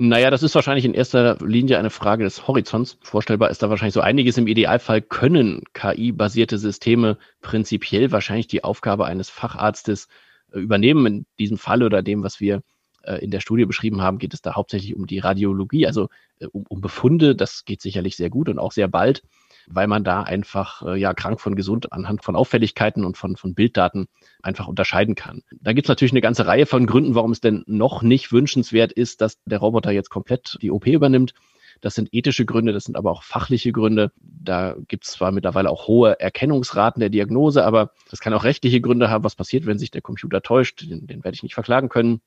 Naja, 0.00 0.30
das 0.30 0.44
ist 0.44 0.54
wahrscheinlich 0.54 0.84
in 0.84 0.94
erster 0.94 1.38
Linie 1.44 1.76
eine 1.76 1.90
Frage 1.90 2.22
des 2.22 2.46
Horizonts. 2.46 2.98
Vorstellbar 3.02 3.50
ist 3.50 3.64
da 3.64 3.68
wahrscheinlich 3.68 3.94
so 3.94 4.00
einiges. 4.00 4.38
Im 4.38 4.46
Idealfall 4.46 5.02
können 5.02 5.64
KI-basierte 5.74 6.56
Systeme 6.56 7.18
prinzipiell 7.40 8.12
wahrscheinlich 8.12 8.46
die 8.46 8.62
Aufgabe 8.62 9.06
eines 9.06 9.28
Facharztes 9.28 10.06
äh, 10.52 10.60
übernehmen. 10.60 11.04
In 11.04 11.26
diesem 11.40 11.58
Fall 11.58 11.82
oder 11.82 12.04
dem, 12.04 12.22
was 12.22 12.38
wir 12.38 12.62
äh, 13.02 13.16
in 13.24 13.32
der 13.32 13.40
Studie 13.40 13.64
beschrieben 13.64 14.00
haben, 14.00 14.18
geht 14.18 14.34
es 14.34 14.40
da 14.40 14.54
hauptsächlich 14.54 14.94
um 14.94 15.08
die 15.08 15.18
Radiologie, 15.18 15.88
also 15.88 16.10
äh, 16.38 16.46
um, 16.46 16.64
um 16.68 16.80
Befunde. 16.80 17.34
Das 17.34 17.64
geht 17.64 17.82
sicherlich 17.82 18.14
sehr 18.14 18.30
gut 18.30 18.48
und 18.48 18.60
auch 18.60 18.70
sehr 18.70 18.86
bald 18.86 19.24
weil 19.70 19.86
man 19.86 20.04
da 20.04 20.22
einfach 20.22 20.82
äh, 20.82 20.98
ja 20.98 21.14
krank 21.14 21.40
von 21.40 21.54
gesund 21.54 21.92
anhand 21.92 22.24
von 22.24 22.36
Auffälligkeiten 22.36 23.04
und 23.04 23.16
von, 23.16 23.36
von 23.36 23.54
Bilddaten 23.54 24.08
einfach 24.42 24.66
unterscheiden 24.66 25.14
kann. 25.14 25.42
Da 25.60 25.72
gibt 25.72 25.86
es 25.86 25.88
natürlich 25.88 26.12
eine 26.12 26.20
ganze 26.20 26.46
Reihe 26.46 26.66
von 26.66 26.86
Gründen, 26.86 27.14
warum 27.14 27.32
es 27.32 27.40
denn 27.40 27.64
noch 27.66 28.02
nicht 28.02 28.32
wünschenswert 28.32 28.92
ist, 28.92 29.20
dass 29.20 29.38
der 29.44 29.58
Roboter 29.58 29.90
jetzt 29.90 30.10
komplett 30.10 30.58
die 30.62 30.70
OP 30.70 30.86
übernimmt. 30.86 31.34
Das 31.80 31.94
sind 31.94 32.08
ethische 32.12 32.44
Gründe, 32.44 32.72
das 32.72 32.84
sind 32.84 32.96
aber 32.96 33.12
auch 33.12 33.22
fachliche 33.22 33.70
Gründe. 33.72 34.10
Da 34.20 34.74
gibt 34.88 35.04
es 35.04 35.12
zwar 35.12 35.30
mittlerweile 35.30 35.70
auch 35.70 35.86
hohe 35.86 36.18
Erkennungsraten 36.18 36.98
der 37.00 37.10
Diagnose, 37.10 37.64
aber 37.64 37.92
das 38.10 38.20
kann 38.20 38.34
auch 38.34 38.44
rechtliche 38.44 38.80
Gründe 38.80 39.10
haben. 39.10 39.22
Was 39.22 39.36
passiert, 39.36 39.66
wenn 39.66 39.78
sich 39.78 39.90
der 39.90 40.02
Computer 40.02 40.42
täuscht? 40.42 40.82
Den, 40.82 41.06
den 41.06 41.22
werde 41.22 41.36
ich 41.36 41.42
nicht 41.42 41.54
verklagen 41.54 41.88
können. 41.88 42.20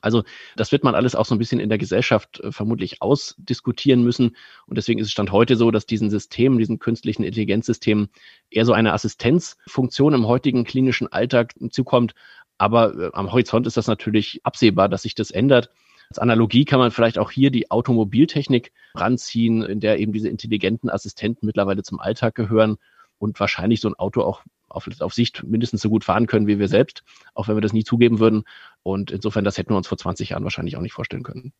Also 0.00 0.22
das 0.56 0.70
wird 0.72 0.84
man 0.84 0.94
alles 0.94 1.14
auch 1.14 1.24
so 1.24 1.34
ein 1.34 1.38
bisschen 1.38 1.60
in 1.60 1.68
der 1.68 1.78
Gesellschaft 1.78 2.40
äh, 2.40 2.52
vermutlich 2.52 3.02
ausdiskutieren 3.02 4.02
müssen. 4.02 4.36
Und 4.66 4.76
deswegen 4.76 5.00
ist 5.00 5.06
es 5.06 5.12
Stand 5.12 5.32
heute 5.32 5.56
so, 5.56 5.70
dass 5.70 5.86
diesen 5.86 6.10
Systemen, 6.10 6.58
diesen 6.58 6.78
künstlichen 6.78 7.24
Intelligenzsystemen 7.24 8.08
eher 8.50 8.64
so 8.64 8.72
eine 8.72 8.92
Assistenzfunktion 8.92 10.14
im 10.14 10.26
heutigen 10.26 10.64
klinischen 10.64 11.10
Alltag 11.10 11.54
zukommt. 11.70 12.14
Aber 12.58 12.94
äh, 12.96 13.10
am 13.12 13.32
Horizont 13.32 13.66
ist 13.66 13.76
das 13.76 13.86
natürlich 13.86 14.40
absehbar, 14.44 14.88
dass 14.88 15.02
sich 15.02 15.14
das 15.14 15.30
ändert. 15.30 15.70
Als 16.10 16.18
Analogie 16.18 16.64
kann 16.64 16.78
man 16.78 16.90
vielleicht 16.90 17.18
auch 17.18 17.30
hier 17.30 17.50
die 17.50 17.70
Automobiltechnik 17.70 18.72
ranziehen, 18.94 19.62
in 19.62 19.80
der 19.80 19.98
eben 19.98 20.12
diese 20.12 20.28
intelligenten 20.28 20.88
Assistenten 20.88 21.44
mittlerweile 21.44 21.82
zum 21.82 22.00
Alltag 22.00 22.34
gehören 22.34 22.78
und 23.18 23.38
wahrscheinlich 23.40 23.80
so 23.80 23.88
ein 23.88 23.94
Auto 23.94 24.22
auch 24.22 24.42
auf, 24.68 24.88
auf 25.00 25.14
Sicht 25.14 25.44
mindestens 25.44 25.82
so 25.82 25.90
gut 25.90 26.04
fahren 26.04 26.26
können 26.26 26.46
wie 26.46 26.58
wir 26.58 26.68
selbst, 26.68 27.04
auch 27.34 27.48
wenn 27.48 27.56
wir 27.56 27.60
das 27.60 27.72
nie 27.72 27.84
zugeben 27.84 28.18
würden. 28.18 28.44
Und 28.82 29.10
insofern, 29.10 29.44
das 29.44 29.58
hätten 29.58 29.70
wir 29.70 29.76
uns 29.76 29.88
vor 29.88 29.98
20 29.98 30.30
Jahren 30.30 30.44
wahrscheinlich 30.44 30.76
auch 30.76 30.82
nicht 30.82 30.92
vorstellen 30.92 31.22
können. 31.22 31.52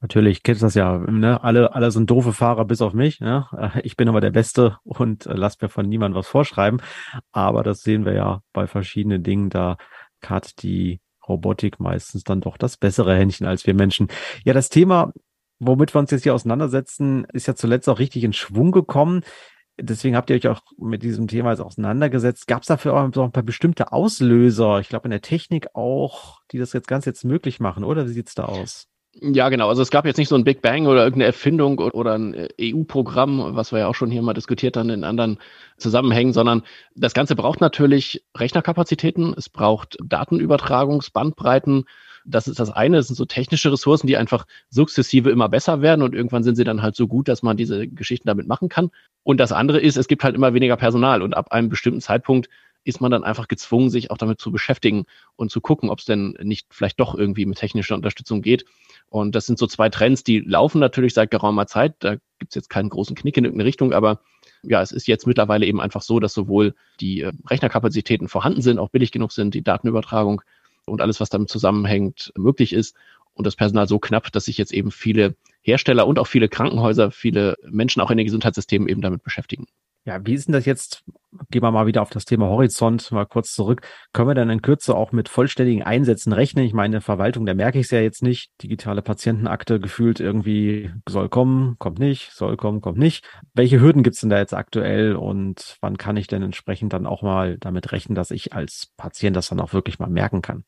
Natürlich, 0.00 0.42
kennst 0.42 0.62
das 0.62 0.74
ja, 0.74 0.98
ne? 0.98 1.42
Alle, 1.42 1.74
alle 1.74 1.90
sind 1.90 2.10
doofe 2.10 2.34
Fahrer 2.34 2.66
bis 2.66 2.82
auf 2.82 2.92
mich. 2.92 3.20
Ne? 3.20 3.46
Ich 3.84 3.96
bin 3.96 4.08
aber 4.08 4.20
der 4.20 4.32
Beste 4.32 4.76
und 4.84 5.24
äh, 5.24 5.32
lass 5.32 5.60
mir 5.62 5.70
von 5.70 5.88
niemandem 5.88 6.18
was 6.18 6.26
vorschreiben. 6.26 6.82
Aber 7.32 7.62
das 7.62 7.80
sehen 7.80 8.04
wir 8.04 8.12
ja 8.12 8.42
bei 8.52 8.66
verschiedenen 8.66 9.22
Dingen. 9.22 9.48
Da 9.48 9.78
hat 10.22 10.62
die 10.62 11.00
Robotik 11.26 11.80
meistens 11.80 12.22
dann 12.22 12.42
doch 12.42 12.58
das 12.58 12.76
bessere 12.76 13.16
Händchen 13.16 13.46
als 13.46 13.66
wir 13.66 13.72
Menschen. 13.72 14.08
Ja, 14.44 14.52
das 14.52 14.68
Thema, 14.68 15.12
womit 15.58 15.94
wir 15.94 16.00
uns 16.00 16.10
jetzt 16.10 16.24
hier 16.24 16.34
auseinandersetzen, 16.34 17.24
ist 17.32 17.46
ja 17.46 17.54
zuletzt 17.54 17.88
auch 17.88 17.98
richtig 17.98 18.24
in 18.24 18.34
Schwung 18.34 18.72
gekommen. 18.72 19.22
Deswegen 19.78 20.14
habt 20.14 20.30
ihr 20.30 20.36
euch 20.36 20.46
auch 20.48 20.62
mit 20.78 21.02
diesem 21.02 21.26
Thema 21.26 21.50
jetzt 21.50 21.60
auseinandergesetzt. 21.60 22.46
Gab 22.46 22.62
es 22.62 22.68
dafür 22.68 22.94
auch 22.94 23.02
ein 23.02 23.32
paar 23.32 23.42
bestimmte 23.42 23.92
Auslöser, 23.92 24.78
ich 24.78 24.88
glaube 24.88 25.06
in 25.06 25.10
der 25.10 25.20
Technik 25.20 25.74
auch, 25.74 26.40
die 26.52 26.58
das 26.58 26.72
jetzt 26.72 26.86
ganz 26.86 27.06
jetzt 27.06 27.24
möglich 27.24 27.58
machen, 27.58 27.82
oder 27.82 28.06
wie 28.06 28.12
sieht's 28.12 28.34
da 28.34 28.44
aus? 28.44 28.88
Ja, 29.20 29.48
genau. 29.48 29.68
Also 29.68 29.82
es 29.82 29.90
gab 29.90 30.06
jetzt 30.06 30.16
nicht 30.16 30.28
so 30.28 30.34
ein 30.34 30.44
Big 30.44 30.60
Bang 30.60 30.86
oder 30.86 31.04
irgendeine 31.04 31.26
Erfindung 31.26 31.78
oder 31.78 32.14
ein 32.14 32.34
äh, 32.34 32.48
EU-Programm, 32.60 33.54
was 33.54 33.70
wir 33.70 33.80
ja 33.80 33.86
auch 33.86 33.94
schon 33.94 34.10
hier 34.10 34.22
mal 34.22 34.34
diskutiert 34.34 34.76
haben 34.76 34.90
in 34.90 35.04
anderen 35.04 35.38
Zusammenhängen, 35.76 36.32
sondern 36.32 36.62
das 36.96 37.14
Ganze 37.14 37.36
braucht 37.36 37.60
natürlich 37.60 38.24
Rechnerkapazitäten, 38.36 39.34
es 39.36 39.48
braucht 39.48 39.96
Datenübertragungsbandbreiten, 40.04 41.84
das 42.24 42.48
ist 42.48 42.58
das 42.58 42.70
eine, 42.70 42.96
das 42.96 43.08
sind 43.08 43.16
so 43.16 43.24
technische 43.24 43.72
Ressourcen, 43.72 44.06
die 44.06 44.16
einfach 44.16 44.46
sukzessive 44.70 45.30
immer 45.30 45.48
besser 45.48 45.82
werden 45.82 46.02
und 46.02 46.14
irgendwann 46.14 46.42
sind 46.42 46.56
sie 46.56 46.64
dann 46.64 46.82
halt 46.82 46.96
so 46.96 47.06
gut, 47.06 47.28
dass 47.28 47.42
man 47.42 47.56
diese 47.56 47.86
Geschichten 47.86 48.28
damit 48.28 48.46
machen 48.46 48.68
kann. 48.68 48.90
Und 49.22 49.38
das 49.38 49.52
andere 49.52 49.80
ist, 49.80 49.96
es 49.96 50.08
gibt 50.08 50.24
halt 50.24 50.34
immer 50.34 50.54
weniger 50.54 50.76
Personal 50.76 51.22
und 51.22 51.36
ab 51.36 51.52
einem 51.52 51.68
bestimmten 51.68 52.00
Zeitpunkt 52.00 52.48
ist 52.84 53.00
man 53.00 53.10
dann 53.10 53.24
einfach 53.24 53.48
gezwungen, 53.48 53.90
sich 53.90 54.10
auch 54.10 54.18
damit 54.18 54.40
zu 54.40 54.52
beschäftigen 54.52 55.06
und 55.36 55.50
zu 55.50 55.60
gucken, 55.60 55.88
ob 55.88 56.00
es 56.00 56.04
denn 56.04 56.36
nicht 56.42 56.66
vielleicht 56.70 57.00
doch 57.00 57.14
irgendwie 57.14 57.46
mit 57.46 57.58
technischer 57.58 57.94
Unterstützung 57.94 58.42
geht. 58.42 58.66
Und 59.08 59.34
das 59.34 59.46
sind 59.46 59.58
so 59.58 59.66
zwei 59.66 59.88
Trends, 59.88 60.22
die 60.22 60.40
laufen 60.40 60.80
natürlich 60.80 61.14
seit 61.14 61.30
geraumer 61.30 61.66
Zeit. 61.66 61.94
Da 62.00 62.16
gibt 62.38 62.50
es 62.50 62.54
jetzt 62.54 62.68
keinen 62.68 62.90
großen 62.90 63.16
Knick 63.16 63.36
in 63.36 63.44
irgendeine 63.44 63.66
Richtung, 63.66 63.92
aber 63.92 64.20
ja, 64.62 64.82
es 64.82 64.92
ist 64.92 65.06
jetzt 65.06 65.26
mittlerweile 65.26 65.66
eben 65.66 65.80
einfach 65.80 66.02
so, 66.02 66.20
dass 66.20 66.34
sowohl 66.34 66.74
die 67.00 67.22
äh, 67.22 67.32
Rechnerkapazitäten 67.48 68.28
vorhanden 68.28 68.62
sind, 68.62 68.78
auch 68.78 68.90
billig 68.90 69.12
genug 69.12 69.32
sind, 69.32 69.54
die 69.54 69.62
Datenübertragung 69.62 70.42
und 70.86 71.00
alles, 71.00 71.20
was 71.20 71.30
damit 71.30 71.48
zusammenhängt, 71.48 72.32
möglich 72.36 72.72
ist. 72.72 72.96
Und 73.34 73.46
das 73.46 73.56
Personal 73.56 73.88
so 73.88 73.98
knapp, 73.98 74.30
dass 74.32 74.44
sich 74.44 74.58
jetzt 74.58 74.72
eben 74.72 74.90
viele 74.90 75.34
Hersteller 75.62 76.06
und 76.06 76.18
auch 76.18 76.26
viele 76.26 76.48
Krankenhäuser, 76.48 77.10
viele 77.10 77.56
Menschen 77.68 78.00
auch 78.00 78.10
in 78.10 78.16
den 78.16 78.26
Gesundheitssystemen 78.26 78.88
eben 78.88 79.00
damit 79.00 79.22
beschäftigen. 79.22 79.66
Ja, 80.06 80.20
wie 80.26 80.34
ist 80.34 80.48
denn 80.48 80.52
das 80.52 80.66
jetzt? 80.66 81.02
Gehen 81.50 81.62
wir 81.62 81.70
mal 81.70 81.86
wieder 81.86 82.02
auf 82.02 82.10
das 82.10 82.26
Thema 82.26 82.46
Horizont 82.46 83.10
mal 83.10 83.24
kurz 83.24 83.54
zurück. 83.54 83.80
Können 84.12 84.28
wir 84.28 84.34
dann 84.34 84.50
in 84.50 84.60
Kürze 84.60 84.94
auch 84.94 85.12
mit 85.12 85.30
vollständigen 85.30 85.82
Einsätzen 85.82 86.34
rechnen? 86.34 86.66
Ich 86.66 86.74
meine, 86.74 87.00
Verwaltung, 87.00 87.46
da 87.46 87.54
merke 87.54 87.78
ich 87.78 87.86
es 87.86 87.90
ja 87.90 88.00
jetzt 88.00 88.22
nicht. 88.22 88.50
Digitale 88.62 89.00
Patientenakte 89.00 89.80
gefühlt 89.80 90.20
irgendwie 90.20 90.90
soll 91.08 91.30
kommen, 91.30 91.76
kommt 91.78 91.98
nicht, 91.98 92.32
soll 92.32 92.58
kommen, 92.58 92.82
kommt 92.82 92.98
nicht. 92.98 93.24
Welche 93.54 93.80
Hürden 93.80 94.02
gibt 94.02 94.14
es 94.14 94.20
denn 94.20 94.28
da 94.30 94.38
jetzt 94.38 94.52
aktuell 94.52 95.16
und 95.16 95.78
wann 95.80 95.96
kann 95.96 96.18
ich 96.18 96.26
denn 96.26 96.42
entsprechend 96.42 96.92
dann 96.92 97.06
auch 97.06 97.22
mal 97.22 97.56
damit 97.58 97.90
rechnen, 97.90 98.14
dass 98.14 98.30
ich 98.30 98.52
als 98.52 98.92
Patient 98.98 99.34
das 99.34 99.48
dann 99.48 99.60
auch 99.60 99.72
wirklich 99.72 99.98
mal 99.98 100.10
merken 100.10 100.42
kann? 100.42 100.64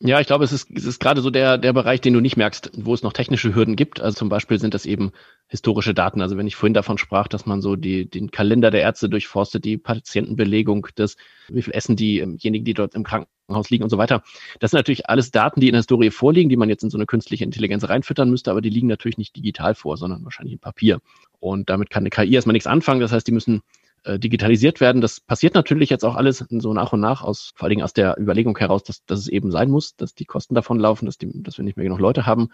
Ja, 0.00 0.20
ich 0.20 0.26
glaube, 0.26 0.44
es 0.44 0.52
ist, 0.52 0.70
es 0.70 0.84
ist 0.84 1.00
gerade 1.00 1.22
so 1.22 1.30
der, 1.30 1.56
der 1.56 1.72
Bereich, 1.72 2.00
den 2.00 2.12
du 2.12 2.20
nicht 2.20 2.36
merkst, 2.36 2.70
wo 2.76 2.92
es 2.92 3.02
noch 3.02 3.14
technische 3.14 3.54
Hürden 3.54 3.74
gibt. 3.74 4.00
Also 4.00 4.18
zum 4.18 4.28
Beispiel 4.28 4.60
sind 4.60 4.74
das 4.74 4.86
eben 4.86 5.12
historische 5.48 5.94
Daten. 5.94 6.20
Also 6.20 6.36
wenn 6.36 6.46
ich 6.46 6.56
vorhin 6.56 6.74
davon 6.74 6.98
sprach, 6.98 7.26
dass 7.26 7.46
man 7.46 7.62
so 7.62 7.74
die, 7.74 8.08
den 8.08 8.30
Kalender 8.30 8.70
der 8.70 8.82
Ärzte 8.82 9.08
durchforstet, 9.08 9.64
die 9.64 9.78
Patientenbelegung, 9.78 10.88
das, 10.94 11.16
wie 11.48 11.62
viel 11.62 11.72
essen 11.72 11.96
diejenigen, 11.96 12.64
die 12.64 12.74
dort 12.74 12.94
im 12.94 13.02
Krankenhaus 13.02 13.70
liegen 13.70 13.82
und 13.82 13.90
so 13.90 13.98
weiter. 13.98 14.22
Das 14.60 14.70
sind 14.70 14.78
natürlich 14.78 15.08
alles 15.08 15.30
Daten, 15.30 15.60
die 15.60 15.68
in 15.68 15.72
der 15.72 15.80
Historie 15.80 16.10
vorliegen, 16.10 16.50
die 16.50 16.58
man 16.58 16.68
jetzt 16.68 16.84
in 16.84 16.90
so 16.90 16.98
eine 16.98 17.06
künstliche 17.06 17.44
Intelligenz 17.44 17.88
reinfüttern 17.88 18.30
müsste, 18.30 18.50
aber 18.50 18.60
die 18.60 18.70
liegen 18.70 18.88
natürlich 18.88 19.18
nicht 19.18 19.34
digital 19.36 19.74
vor, 19.74 19.96
sondern 19.96 20.22
wahrscheinlich 20.22 20.52
in 20.52 20.60
Papier. 20.60 21.00
Und 21.40 21.70
damit 21.70 21.88
kann 21.88 22.02
eine 22.02 22.10
KI 22.10 22.34
erstmal 22.34 22.52
nichts 22.52 22.66
anfangen. 22.66 23.00
Das 23.00 23.12
heißt, 23.12 23.26
die 23.26 23.32
müssen 23.32 23.62
äh, 24.04 24.18
digitalisiert 24.18 24.80
werden. 24.80 25.00
Das 25.00 25.20
passiert 25.20 25.54
natürlich 25.54 25.90
jetzt 25.90 26.04
auch 26.04 26.14
alles 26.14 26.44
so 26.48 26.72
nach 26.72 26.92
und 26.92 27.00
nach 27.00 27.22
aus, 27.22 27.52
vor 27.54 27.64
allen 27.64 27.70
Dingen 27.70 27.82
aus 27.82 27.92
der 27.92 28.18
Überlegung 28.18 28.56
heraus, 28.56 28.82
dass, 28.82 29.04
dass 29.04 29.20
es 29.20 29.28
eben 29.28 29.50
sein 29.50 29.70
muss, 29.70 29.96
dass 29.96 30.14
die 30.14 30.24
Kosten 30.24 30.54
davon 30.54 30.78
laufen, 30.78 31.06
dass, 31.06 31.18
die, 31.18 31.30
dass 31.42 31.58
wir 31.58 31.64
nicht 31.64 31.76
mehr 31.76 31.84
genug 31.84 32.00
Leute 32.00 32.26
haben. 32.26 32.50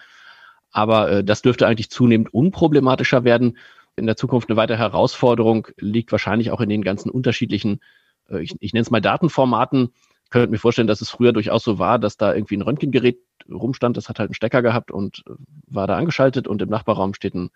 Aber 0.71 1.11
äh, 1.11 1.25
das 1.25 1.43
dürfte 1.43 1.67
eigentlich 1.67 1.91
zunehmend 1.91 2.33
unproblematischer 2.33 3.25
werden. 3.25 3.59
In 3.97 4.07
der 4.07 4.17
Zukunft 4.17 4.49
eine 4.49 4.57
weitere 4.57 4.79
Herausforderung 4.79 5.69
liegt 5.79 6.11
wahrscheinlich 6.13 6.51
auch 6.51 6.61
in 6.61 6.69
den 6.69 6.83
ganzen 6.83 7.11
unterschiedlichen, 7.11 7.81
äh, 8.29 8.43
ich, 8.43 8.57
ich 8.61 8.73
nenne 8.73 8.83
es 8.83 8.91
mal 8.91 9.01
Datenformaten. 9.01 9.93
Ich 10.25 10.31
könnte 10.31 10.51
mir 10.51 10.59
vorstellen, 10.59 10.89
dass 10.89 11.01
es 11.01 11.11
früher 11.11 11.33
durchaus 11.33 11.63
so 11.63 11.79
war, 11.79 11.99
dass 11.99 12.17
da 12.17 12.35
irgendwie 12.35 12.57
ein 12.57 12.63
Röntgengerät 12.63 13.21
rumstand, 13.49 13.97
das 13.97 14.09
hat 14.09 14.19
halt 14.19 14.29
einen 14.29 14.35
Stecker 14.35 14.63
gehabt 14.63 14.91
und 14.91 15.23
äh, 15.29 15.33
war 15.67 15.87
da 15.87 15.97
angeschaltet 15.97 16.49
und 16.49 16.61
im 16.63 16.69
Nachbarraum 16.71 17.15
steht 17.15 17.35
ein 17.35 17.51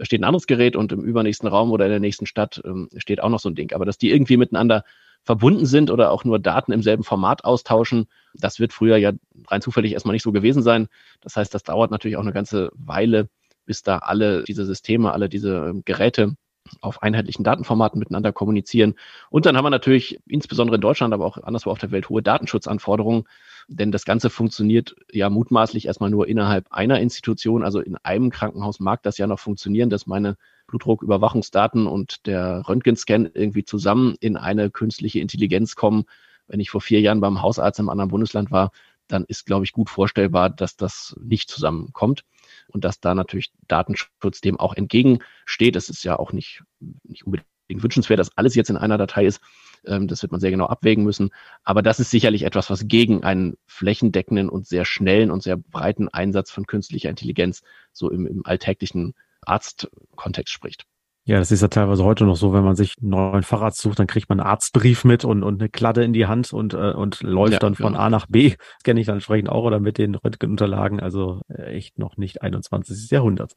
steht 0.00 0.20
ein 0.20 0.24
anderes 0.24 0.46
Gerät 0.46 0.76
und 0.76 0.92
im 0.92 1.00
übernächsten 1.00 1.48
Raum 1.48 1.70
oder 1.70 1.86
in 1.86 1.90
der 1.90 2.00
nächsten 2.00 2.26
Stadt 2.26 2.60
ähm, 2.64 2.88
steht 2.96 3.22
auch 3.22 3.28
noch 3.28 3.40
so 3.40 3.48
ein 3.48 3.54
Ding. 3.54 3.72
Aber 3.72 3.84
dass 3.84 3.98
die 3.98 4.10
irgendwie 4.10 4.36
miteinander 4.36 4.84
verbunden 5.22 5.66
sind 5.66 5.90
oder 5.90 6.10
auch 6.10 6.24
nur 6.24 6.38
Daten 6.38 6.72
im 6.72 6.82
selben 6.82 7.02
Format 7.02 7.44
austauschen, 7.44 8.06
das 8.34 8.60
wird 8.60 8.72
früher 8.72 8.96
ja 8.96 9.12
rein 9.48 9.60
zufällig 9.60 9.92
erstmal 9.92 10.12
nicht 10.12 10.22
so 10.22 10.32
gewesen 10.32 10.62
sein. 10.62 10.88
Das 11.20 11.36
heißt, 11.36 11.52
das 11.52 11.64
dauert 11.64 11.90
natürlich 11.90 12.16
auch 12.16 12.22
eine 12.22 12.32
ganze 12.32 12.70
Weile, 12.74 13.28
bis 13.64 13.82
da 13.82 13.98
alle 13.98 14.44
diese 14.44 14.64
Systeme, 14.64 15.12
alle 15.12 15.28
diese 15.28 15.56
ähm, 15.68 15.82
Geräte 15.84 16.36
auf 16.80 17.02
einheitlichen 17.02 17.44
Datenformaten 17.44 17.98
miteinander 17.98 18.32
kommunizieren. 18.32 18.94
Und 19.30 19.46
dann 19.46 19.56
haben 19.56 19.64
wir 19.64 19.70
natürlich 19.70 20.20
insbesondere 20.26 20.76
in 20.76 20.80
Deutschland, 20.80 21.14
aber 21.14 21.26
auch 21.26 21.38
anderswo 21.38 21.70
auf 21.70 21.78
der 21.78 21.90
Welt 21.90 22.08
hohe 22.08 22.22
Datenschutzanforderungen, 22.22 23.24
denn 23.68 23.90
das 23.90 24.04
Ganze 24.04 24.30
funktioniert 24.30 24.94
ja 25.10 25.28
mutmaßlich 25.28 25.86
erstmal 25.86 26.10
nur 26.10 26.28
innerhalb 26.28 26.72
einer 26.72 27.00
Institution. 27.00 27.64
Also 27.64 27.80
in 27.80 27.96
einem 27.96 28.30
Krankenhaus 28.30 28.78
mag 28.78 29.02
das 29.02 29.18
ja 29.18 29.26
noch 29.26 29.40
funktionieren, 29.40 29.90
dass 29.90 30.06
meine 30.06 30.36
Blutdrucküberwachungsdaten 30.68 31.86
und 31.86 32.26
der 32.26 32.62
Röntgenscan 32.68 33.28
irgendwie 33.34 33.64
zusammen 33.64 34.16
in 34.20 34.36
eine 34.36 34.70
künstliche 34.70 35.18
Intelligenz 35.18 35.74
kommen. 35.74 36.04
Wenn 36.46 36.60
ich 36.60 36.70
vor 36.70 36.80
vier 36.80 37.00
Jahren 37.00 37.20
beim 37.20 37.42
Hausarzt 37.42 37.80
im 37.80 37.88
anderen 37.88 38.10
Bundesland 38.10 38.52
war, 38.52 38.70
dann 39.08 39.24
ist, 39.24 39.46
glaube 39.46 39.64
ich, 39.64 39.72
gut 39.72 39.90
vorstellbar, 39.90 40.50
dass 40.50 40.76
das 40.76 41.16
nicht 41.20 41.50
zusammenkommt 41.50 42.24
und 42.68 42.84
dass 42.84 43.00
da 43.00 43.14
natürlich 43.14 43.52
Datenschutz 43.68 44.40
dem 44.40 44.58
auch 44.58 44.74
entgegensteht. 44.74 45.76
Das 45.76 45.88
ist 45.88 46.04
ja 46.04 46.18
auch 46.18 46.32
nicht, 46.32 46.62
nicht 47.04 47.24
unbedingt 47.24 47.46
wünschenswert, 47.68 48.18
dass 48.18 48.36
alles 48.36 48.54
jetzt 48.54 48.70
in 48.70 48.76
einer 48.76 48.98
Datei 48.98 49.26
ist. 49.26 49.40
Ähm, 49.86 50.08
das 50.08 50.22
wird 50.22 50.32
man 50.32 50.40
sehr 50.40 50.50
genau 50.50 50.66
abwägen 50.66 51.04
müssen. 51.04 51.30
Aber 51.64 51.82
das 51.82 52.00
ist 52.00 52.10
sicherlich 52.10 52.42
etwas, 52.42 52.70
was 52.70 52.88
gegen 52.88 53.24
einen 53.24 53.56
flächendeckenden 53.66 54.48
und 54.48 54.66
sehr 54.66 54.84
schnellen 54.84 55.30
und 55.30 55.42
sehr 55.42 55.56
breiten 55.56 56.08
Einsatz 56.08 56.50
von 56.50 56.66
künstlicher 56.66 57.10
Intelligenz 57.10 57.62
so 57.92 58.10
im, 58.10 58.26
im 58.26 58.44
alltäglichen 58.44 59.14
Arztkontext 59.42 60.52
spricht. 60.52 60.86
Ja, 61.28 61.40
das 61.40 61.50
ist 61.50 61.60
ja 61.60 61.66
teilweise 61.66 62.04
heute 62.04 62.24
noch 62.24 62.36
so, 62.36 62.52
wenn 62.52 62.62
man 62.62 62.76
sich 62.76 62.94
einen 63.00 63.10
neuen 63.10 63.42
Fahrrad 63.42 63.74
sucht, 63.74 63.98
dann 63.98 64.06
kriegt 64.06 64.28
man 64.28 64.38
einen 64.38 64.48
Arztbrief 64.48 65.02
mit 65.02 65.24
und, 65.24 65.42
und 65.42 65.60
eine 65.60 65.68
Kladde 65.68 66.04
in 66.04 66.12
die 66.12 66.26
Hand 66.26 66.52
und, 66.52 66.72
äh, 66.72 66.92
und 66.92 67.20
läuft 67.20 67.54
ja, 67.54 67.58
dann 67.58 67.74
von 67.74 67.94
genau. 67.94 67.98
A 67.98 68.10
nach 68.10 68.26
B. 68.26 68.50
Das 68.50 68.84
kenne 68.84 69.00
ich 69.00 69.06
dann 69.06 69.16
entsprechend 69.16 69.48
auch 69.48 69.64
oder 69.64 69.80
mit 69.80 69.98
den 69.98 70.14
Röntgenunterlagen. 70.14 71.00
Also 71.00 71.40
äh, 71.48 71.74
echt 71.74 71.98
noch 71.98 72.16
nicht 72.16 72.42
21. 72.42 73.10
Jahrhundert. 73.10 73.56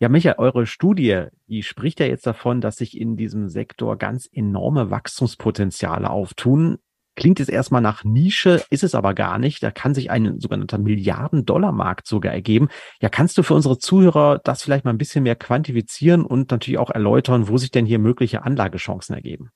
Ja, 0.00 0.10
Michael, 0.10 0.34
eure 0.36 0.66
Studie, 0.66 1.28
die 1.46 1.62
spricht 1.62 1.98
ja 1.98 2.04
jetzt 2.04 2.26
davon, 2.26 2.60
dass 2.60 2.76
sich 2.76 3.00
in 3.00 3.16
diesem 3.16 3.48
Sektor 3.48 3.96
ganz 3.96 4.28
enorme 4.30 4.90
Wachstumspotenziale 4.90 6.10
auftun. 6.10 6.76
Klingt 7.16 7.40
es 7.40 7.48
erstmal 7.48 7.80
nach 7.80 8.04
Nische, 8.04 8.62
ist 8.70 8.82
es 8.82 8.94
aber 8.94 9.14
gar 9.14 9.38
nicht. 9.38 9.62
Da 9.62 9.70
kann 9.70 9.94
sich 9.94 10.10
ein 10.10 10.40
sogenannter 10.40 10.78
Milliarden-Dollar-Markt 10.78 12.06
sogar 12.06 12.32
ergeben. 12.32 12.68
Ja, 13.00 13.08
kannst 13.08 13.38
du 13.38 13.42
für 13.42 13.54
unsere 13.54 13.78
Zuhörer 13.78 14.40
das 14.42 14.62
vielleicht 14.62 14.84
mal 14.84 14.92
ein 14.92 14.98
bisschen 14.98 15.22
mehr 15.22 15.36
quantifizieren 15.36 16.24
und 16.24 16.50
natürlich 16.50 16.78
auch 16.78 16.90
erläutern, 16.90 17.48
wo 17.48 17.56
sich 17.56 17.70
denn 17.70 17.86
hier 17.86 17.98
mögliche 17.98 18.42
Anlagechancen 18.42 19.14
ergeben? 19.14 19.50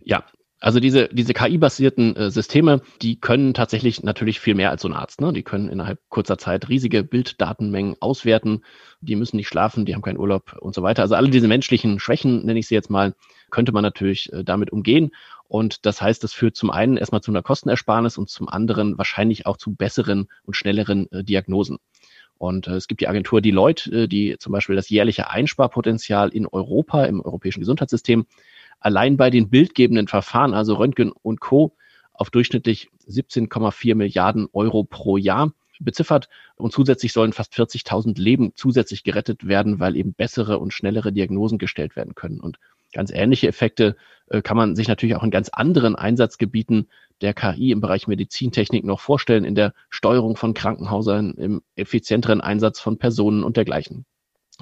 Ja, 0.00 0.24
also 0.60 0.80
diese, 0.80 1.08
diese 1.12 1.34
KI-basierten 1.34 2.16
äh, 2.16 2.30
Systeme, 2.30 2.82
die 3.00 3.20
können 3.20 3.54
tatsächlich 3.54 4.02
natürlich 4.02 4.40
viel 4.40 4.56
mehr 4.56 4.70
als 4.70 4.82
so 4.82 4.88
ein 4.88 4.94
Arzt. 4.94 5.20
Ne? 5.20 5.32
Die 5.32 5.44
können 5.44 5.68
innerhalb 5.68 6.00
kurzer 6.08 6.36
Zeit 6.36 6.68
riesige 6.68 7.04
Bilddatenmengen 7.04 7.96
auswerten. 8.00 8.62
Die 9.00 9.14
müssen 9.14 9.36
nicht 9.36 9.46
schlafen, 9.46 9.84
die 9.84 9.94
haben 9.94 10.02
keinen 10.02 10.18
Urlaub 10.18 10.56
und 10.60 10.74
so 10.74 10.82
weiter. 10.82 11.02
Also 11.02 11.14
alle 11.14 11.30
diese 11.30 11.46
menschlichen 11.46 12.00
Schwächen, 12.00 12.44
nenne 12.44 12.58
ich 12.58 12.66
sie 12.66 12.74
jetzt 12.74 12.90
mal, 12.90 13.14
könnte 13.50 13.70
man 13.70 13.82
natürlich 13.82 14.32
äh, 14.32 14.42
damit 14.42 14.72
umgehen. 14.72 15.12
Und 15.48 15.86
das 15.86 16.02
heißt, 16.02 16.22
das 16.22 16.34
führt 16.34 16.56
zum 16.56 16.70
einen 16.70 16.98
erstmal 16.98 17.22
zu 17.22 17.30
einer 17.30 17.42
Kostenersparnis 17.42 18.18
und 18.18 18.28
zum 18.28 18.48
anderen 18.48 18.98
wahrscheinlich 18.98 19.46
auch 19.46 19.56
zu 19.56 19.74
besseren 19.74 20.28
und 20.44 20.54
schnelleren 20.54 21.10
äh, 21.10 21.24
Diagnosen. 21.24 21.78
Und 22.36 22.68
äh, 22.68 22.74
es 22.74 22.86
gibt 22.86 23.00
die 23.00 23.08
Agentur 23.08 23.40
Deloitte, 23.40 23.90
äh, 24.04 24.08
die 24.08 24.36
zum 24.38 24.52
Beispiel 24.52 24.76
das 24.76 24.90
jährliche 24.90 25.30
Einsparpotenzial 25.30 26.28
in 26.28 26.46
Europa 26.46 27.04
im 27.04 27.20
europäischen 27.20 27.60
Gesundheitssystem 27.60 28.26
allein 28.78 29.16
bei 29.16 29.30
den 29.30 29.50
bildgebenden 29.50 30.06
Verfahren, 30.06 30.54
also 30.54 30.74
Röntgen 30.74 31.10
und 31.10 31.40
Co., 31.40 31.74
auf 32.12 32.30
durchschnittlich 32.30 32.90
17,4 33.08 33.94
Milliarden 33.94 34.48
Euro 34.52 34.84
pro 34.84 35.16
Jahr 35.16 35.52
beziffert. 35.78 36.28
Und 36.56 36.72
zusätzlich 36.72 37.12
sollen 37.12 37.32
fast 37.32 37.54
40.000 37.54 38.20
Leben 38.20 38.52
zusätzlich 38.56 39.04
gerettet 39.04 39.46
werden, 39.46 39.78
weil 39.78 39.96
eben 39.96 40.14
bessere 40.14 40.58
und 40.58 40.72
schnellere 40.72 41.12
Diagnosen 41.12 41.58
gestellt 41.58 41.94
werden 41.94 42.16
können. 42.16 42.40
Und 42.40 42.58
Ganz 42.92 43.10
ähnliche 43.12 43.48
Effekte 43.48 43.96
äh, 44.28 44.42
kann 44.42 44.56
man 44.56 44.76
sich 44.76 44.88
natürlich 44.88 45.16
auch 45.16 45.22
in 45.22 45.30
ganz 45.30 45.48
anderen 45.50 45.96
Einsatzgebieten 45.96 46.88
der 47.20 47.34
KI 47.34 47.72
im 47.72 47.80
Bereich 47.80 48.06
Medizintechnik 48.06 48.84
noch 48.84 49.00
vorstellen, 49.00 49.44
in 49.44 49.54
der 49.54 49.74
Steuerung 49.90 50.36
von 50.36 50.54
Krankenhäusern, 50.54 51.32
im 51.34 51.62
effizienteren 51.74 52.40
Einsatz 52.40 52.80
von 52.80 52.98
Personen 52.98 53.42
und 53.42 53.56
dergleichen. 53.56 54.06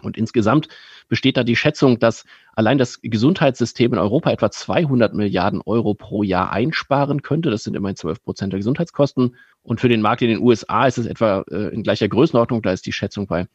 Und 0.03 0.19
insgesamt 0.19 0.69
besteht 1.09 1.37
da 1.37 1.45
die 1.45 1.57
Schätzung, 1.57 1.99
dass 1.99 2.25
allein 2.55 2.77
das 2.77 3.01
Gesundheitssystem 3.01 3.95
in 3.95 3.99
Europa 3.99 4.31
etwa 4.31 4.51
200 4.51 5.15
Milliarden 5.15 5.63
Euro 5.65 5.95
pro 5.95 6.23
Jahr 6.23 6.53
einsparen 6.53 7.23
könnte. 7.23 7.51
Das 7.51 7.65
sind 7.65 7.77
immerhin 7.77 7.97
12 7.97 8.23
Prozent 8.23 8.53
der 8.53 8.59
Gesundheitskosten. 8.59 9.37
Und 9.63 9.81
für 9.81 9.89
den 9.89 10.03
Markt 10.03 10.21
in 10.21 10.29
den 10.29 10.41
USA 10.41 10.87
ist 10.87 10.99
es 10.99 11.07
etwa 11.07 11.45
äh, 11.51 11.73
in 11.73 11.83
gleicher 11.83 12.09
Größenordnung. 12.09 12.61
Da 12.61 12.73
ist 12.73 12.85
die 12.85 12.93
Schätzung 12.93 13.27
bei 13.27 13.47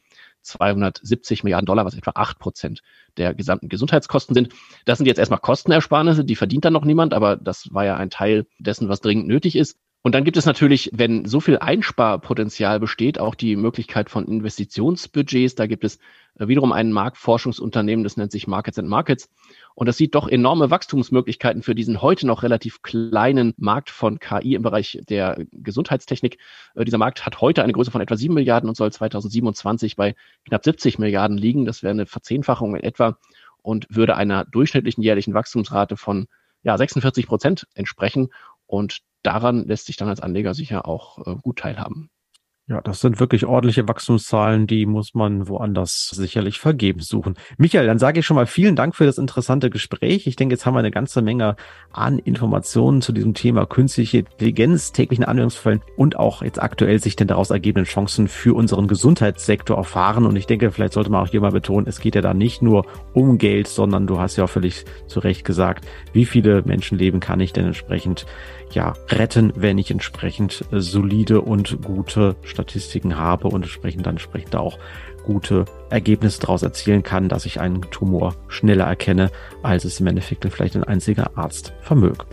270 0.42 1.44
Milliarden 1.44 1.66
Dollar, 1.66 1.86
was 1.86 1.96
etwa 1.96 2.12
acht 2.16 2.40
Prozent 2.40 2.82
der 3.18 3.34
gesamten 3.34 3.70
Gesundheitskosten 3.70 4.34
sind. 4.34 4.50
Das 4.86 4.98
sind 4.98 5.08
jetzt 5.08 5.20
erstmal 5.20 5.40
Kostenersparnisse, 5.40 6.26
die 6.26 6.36
verdient 6.36 6.66
dann 6.66 6.74
noch 6.74 6.86
niemand, 6.86 7.14
aber 7.14 7.36
das 7.36 7.74
war 7.74 7.86
ja 7.86 7.98
ein 7.98 8.10
Teil 8.10 8.46
dessen, 8.60 8.90
was 8.90 9.02
dringend 9.02 9.28
nötig 9.28 9.56
ist. 9.56 9.78
Und 10.04 10.16
dann 10.16 10.24
gibt 10.24 10.38
es 10.38 10.48
natürlich, 10.48 10.90
wenn 10.94 11.26
so 11.26 11.40
viel 11.40 11.60
Einsparpotenzial 11.60 12.80
besteht, 12.80 13.20
auch 13.20 13.36
die 13.36 13.56
Möglichkeit 13.56 14.10
von 14.10 14.26
Investitionsbudgets. 14.26 15.54
Da 15.54 15.68
gibt 15.68 15.84
es 15.84 16.00
wiederum 16.36 16.72
ein 16.72 16.92
Marktforschungsunternehmen, 16.92 18.04
das 18.04 18.18
nennt 18.18 18.32
sich 18.32 18.48
Markets 18.48 18.80
and 18.80 18.90
Markets. 18.90 19.30
Und 19.82 19.88
das 19.88 19.98
sieht 19.98 20.14
doch 20.14 20.28
enorme 20.28 20.70
Wachstumsmöglichkeiten 20.70 21.64
für 21.64 21.74
diesen 21.74 22.04
heute 22.04 22.28
noch 22.28 22.44
relativ 22.44 22.84
kleinen 22.84 23.56
Markt 23.58 23.90
von 23.90 24.20
KI 24.20 24.54
im 24.54 24.62
Bereich 24.62 25.00
der 25.10 25.44
Gesundheitstechnik. 25.52 26.38
Äh, 26.76 26.86
dieser 26.86 27.00
Markt 27.00 27.26
hat 27.26 27.42
heute 27.42 27.64
eine 27.64 27.74
Größe 27.74 27.90
von 27.90 28.00
etwa 28.00 28.16
7 28.16 28.32
Milliarden 28.32 28.70
und 28.70 28.78
soll 28.78 28.92
2027 28.92 29.96
bei 29.96 30.14
knapp 30.48 30.64
70 30.64 31.00
Milliarden 31.00 31.36
liegen. 31.36 31.66
Das 31.66 31.82
wäre 31.82 31.90
eine 31.90 32.06
Verzehnfachung 32.06 32.76
in 32.76 32.84
etwa 32.84 33.18
und 33.64 33.88
würde 33.90 34.16
einer 34.16 34.46
durchschnittlichen 34.46 35.02
jährlichen 35.04 35.34
Wachstumsrate 35.34 35.98
von 35.98 36.28
ja, 36.62 36.78
46 36.78 37.26
Prozent 37.26 37.66
entsprechen. 37.74 38.30
Und 38.68 39.00
daran 39.24 39.66
lässt 39.66 39.88
sich 39.88 39.98
dann 39.98 40.10
als 40.10 40.22
Anleger 40.22 40.54
sicher 40.54 40.88
auch 40.88 41.26
äh, 41.26 41.38
gut 41.42 41.58
teilhaben. 41.58 42.12
Ja, 42.72 42.80
das 42.80 43.02
sind 43.02 43.20
wirklich 43.20 43.46
ordentliche 43.46 43.86
Wachstumszahlen, 43.90 44.66
die 44.66 44.86
muss 44.86 45.14
man 45.14 45.50
woanders 45.50 46.08
sicherlich 46.08 46.58
vergebens 46.58 47.10
suchen. 47.10 47.36
Michael, 47.58 47.86
dann 47.86 48.00
sage 48.00 48.22
ich 48.22 48.26
schon 48.26 48.36
mal 48.36 48.46
vielen 48.46 48.78
Dank 48.78 48.96
für 48.96 49.06
das 49.06 49.18
interessante 49.18 49.70
Gespräch. 49.70 50.26
Ich 50.26 50.38
denke, 50.38 50.54
jetzt 50.54 50.66
haben 50.66 50.76
wir 50.76 50.80
eine 50.80 50.90
ganze 50.90 51.22
Menge 51.22 51.58
an 51.92 52.18
Informationen 52.18 53.02
zu 53.02 53.12
diesem 53.12 53.34
Thema 53.34 53.66
künstliche 53.66 54.20
Intelligenz, 54.20 54.94
täglichen 54.94 55.26
Anwendungsfällen 55.26 55.82
und 55.98 56.16
auch 56.18 56.44
jetzt 56.44 56.64
aktuell 56.64 56.98
sich 57.00 57.18
denn 57.18 57.28
daraus 57.28 57.50
ergebenden 57.50 57.92
Chancen 57.92 58.30
für 58.30 58.56
unseren 58.56 58.88
Gesundheitssektor 58.88 59.76
erfahren. 59.76 60.26
Und 60.26 60.38
ich 60.38 60.48
denke, 60.48 60.72
vielleicht 60.72 60.94
sollte 60.94 61.10
man 61.10 61.26
auch 61.26 61.30
hier 61.30 61.42
mal 61.42 61.52
betonen, 61.52 61.88
es 61.90 62.00
geht 62.00 62.16
ja 62.16 62.22
da 62.22 62.34
nicht 62.34 62.62
nur 62.62 62.86
um 63.12 63.38
Geld, 63.38 63.68
sondern 63.68 64.08
du 64.08 64.18
hast 64.18 64.38
ja 64.38 64.46
auch 64.46 64.50
völlig 64.50 64.86
zu 65.08 65.20
Recht 65.20 65.44
gesagt, 65.44 65.86
wie 66.14 66.24
viele 66.24 66.62
Menschenleben 66.62 67.20
kann 67.20 67.42
ich 67.42 67.52
denn 67.52 67.66
entsprechend 67.66 68.26
ja, 68.74 68.94
retten, 69.10 69.52
wenn 69.56 69.78
ich 69.78 69.92
entsprechend 69.92 70.64
solide 70.72 71.42
und 71.42 71.82
gute 71.84 72.36
Statistiken 72.62 73.18
habe 73.18 73.48
und 73.48 73.64
entsprechend 73.64 74.06
dann 74.06 74.16
entsprechend 74.16 74.56
auch 74.56 74.78
gute 75.26 75.66
Ergebnisse 75.90 76.42
daraus 76.42 76.64
erzielen 76.64 77.04
kann, 77.04 77.30
dass 77.30 77.46
ich 77.46 77.60
einen 77.60 77.82
Tumor 77.92 78.36
schneller 78.48 78.86
erkenne, 78.86 79.32
als 79.64 79.86
es 79.86 80.00
im 80.00 80.08
Endeffekt 80.08 80.46
vielleicht 80.52 80.76
ein 80.76 80.84
einziger 80.84 81.38
Arzt 81.38 81.74
vermögt. 81.82 82.28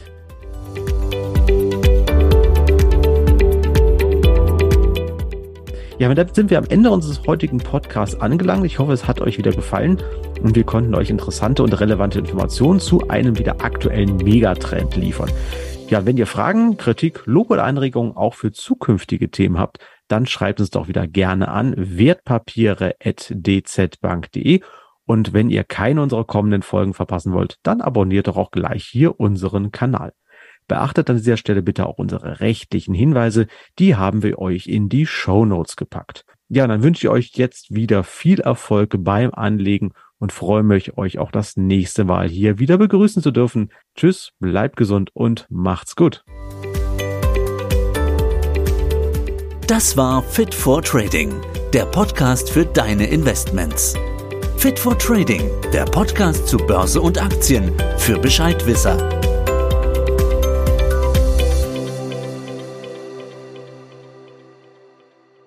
Ja, 5.99 6.15
damit 6.15 6.37
sind 6.37 6.51
wir 6.51 6.59
am 6.59 6.67
Ende 6.69 6.91
unseres 6.93 7.27
heutigen 7.27 7.59
Podcasts 7.59 8.21
angelangt. 8.21 8.65
Ich 8.65 8.79
hoffe, 8.79 8.93
es 8.93 9.09
hat 9.09 9.21
euch 9.21 9.37
wieder 9.37 9.51
gefallen 9.51 10.01
und 10.41 10.55
wir 10.55 10.63
konnten 10.63 10.95
euch 10.95 11.11
interessante 11.11 11.65
und 11.65 11.73
relevante 11.81 12.21
Informationen 12.21 12.79
zu 12.79 13.09
einem 13.09 13.37
wieder 13.37 13.65
aktuellen 13.65 14.17
Megatrend 14.19 14.95
liefern. 14.95 15.31
Ja, 15.89 16.07
wenn 16.07 16.17
ihr 16.17 16.27
Fragen, 16.27 16.77
Kritik, 16.77 17.23
Lob 17.25 17.51
oder 17.51 17.65
Anregungen 17.65 18.17
auch 18.17 18.35
für 18.35 18.53
zukünftige 18.53 19.31
Themen 19.31 19.59
habt, 19.59 19.79
dann 20.09 20.27
schreibt 20.27 20.61
uns 20.61 20.71
doch 20.71 20.89
wieder 20.89 21.07
gerne 21.07 21.49
an 21.49 21.75
wertpapiere.dzbank.de 21.77 24.61
und 25.05 25.33
wenn 25.33 25.49
ihr 25.49 25.63
keine 25.65 26.03
unserer 26.03 26.25
kommenden 26.25 26.63
Folgen 26.63 26.93
verpassen 26.93 27.33
wollt, 27.33 27.57
dann 27.63 27.81
abonniert 27.81 28.29
doch 28.29 28.37
auch 28.37 28.51
gleich 28.51 28.85
hier 28.85 29.19
unseren 29.19 29.73
Kanal. 29.73 30.13
Beachtet 30.67 31.09
an 31.09 31.17
dieser 31.17 31.39
Stelle 31.39 31.63
bitte 31.63 31.87
auch 31.87 31.97
unsere 31.97 32.41
rechtlichen 32.41 32.93
Hinweise, 32.93 33.47
die 33.79 33.97
haben 33.97 34.23
wir 34.23 34.39
euch 34.39 34.67
in 34.67 34.91
die 34.91 35.07
Show 35.07 35.47
Notes 35.47 35.77
gepackt. 35.77 36.27
Ja, 36.51 36.67
dann 36.67 36.83
wünsche 36.83 37.07
ich 37.07 37.11
euch 37.11 37.31
jetzt 37.35 37.75
wieder 37.75 38.05
viel 38.05 38.41
Erfolg 38.41 38.97
beim 38.99 39.33
Anlegen 39.33 39.93
und 40.19 40.33
freue 40.33 40.63
mich, 40.63 40.99
euch 40.99 41.19
auch 41.19 41.31
das 41.31 41.57
nächste 41.57 42.05
Mal 42.05 42.29
hier 42.29 42.59
wieder 42.59 42.77
begrüßen 42.77 43.23
zu 43.23 43.31
dürfen. 43.31 43.73
Tschüss, 43.95 44.33
bleibt 44.41 44.77
gesund 44.77 45.11
und 45.15 45.47
macht's 45.49 45.97
gut. 45.97 46.23
Das 49.69 49.99
war 49.99 50.23
Fit 50.23 50.55
for 50.55 50.81
Trading, 50.81 51.43
der 51.75 51.85
Podcast 51.85 52.49
für 52.49 52.65
deine 52.65 53.07
Investments. 53.07 53.93
Fit 54.57 54.79
for 54.79 54.99
Trading, 54.99 55.43
der 55.75 55.85
Podcast 55.85 56.49
zu 56.49 56.57
Börse 56.57 57.03
und 57.03 57.23
Aktien 57.23 57.75
für 57.99 58.19
Bescheidwisser. 58.19 59.28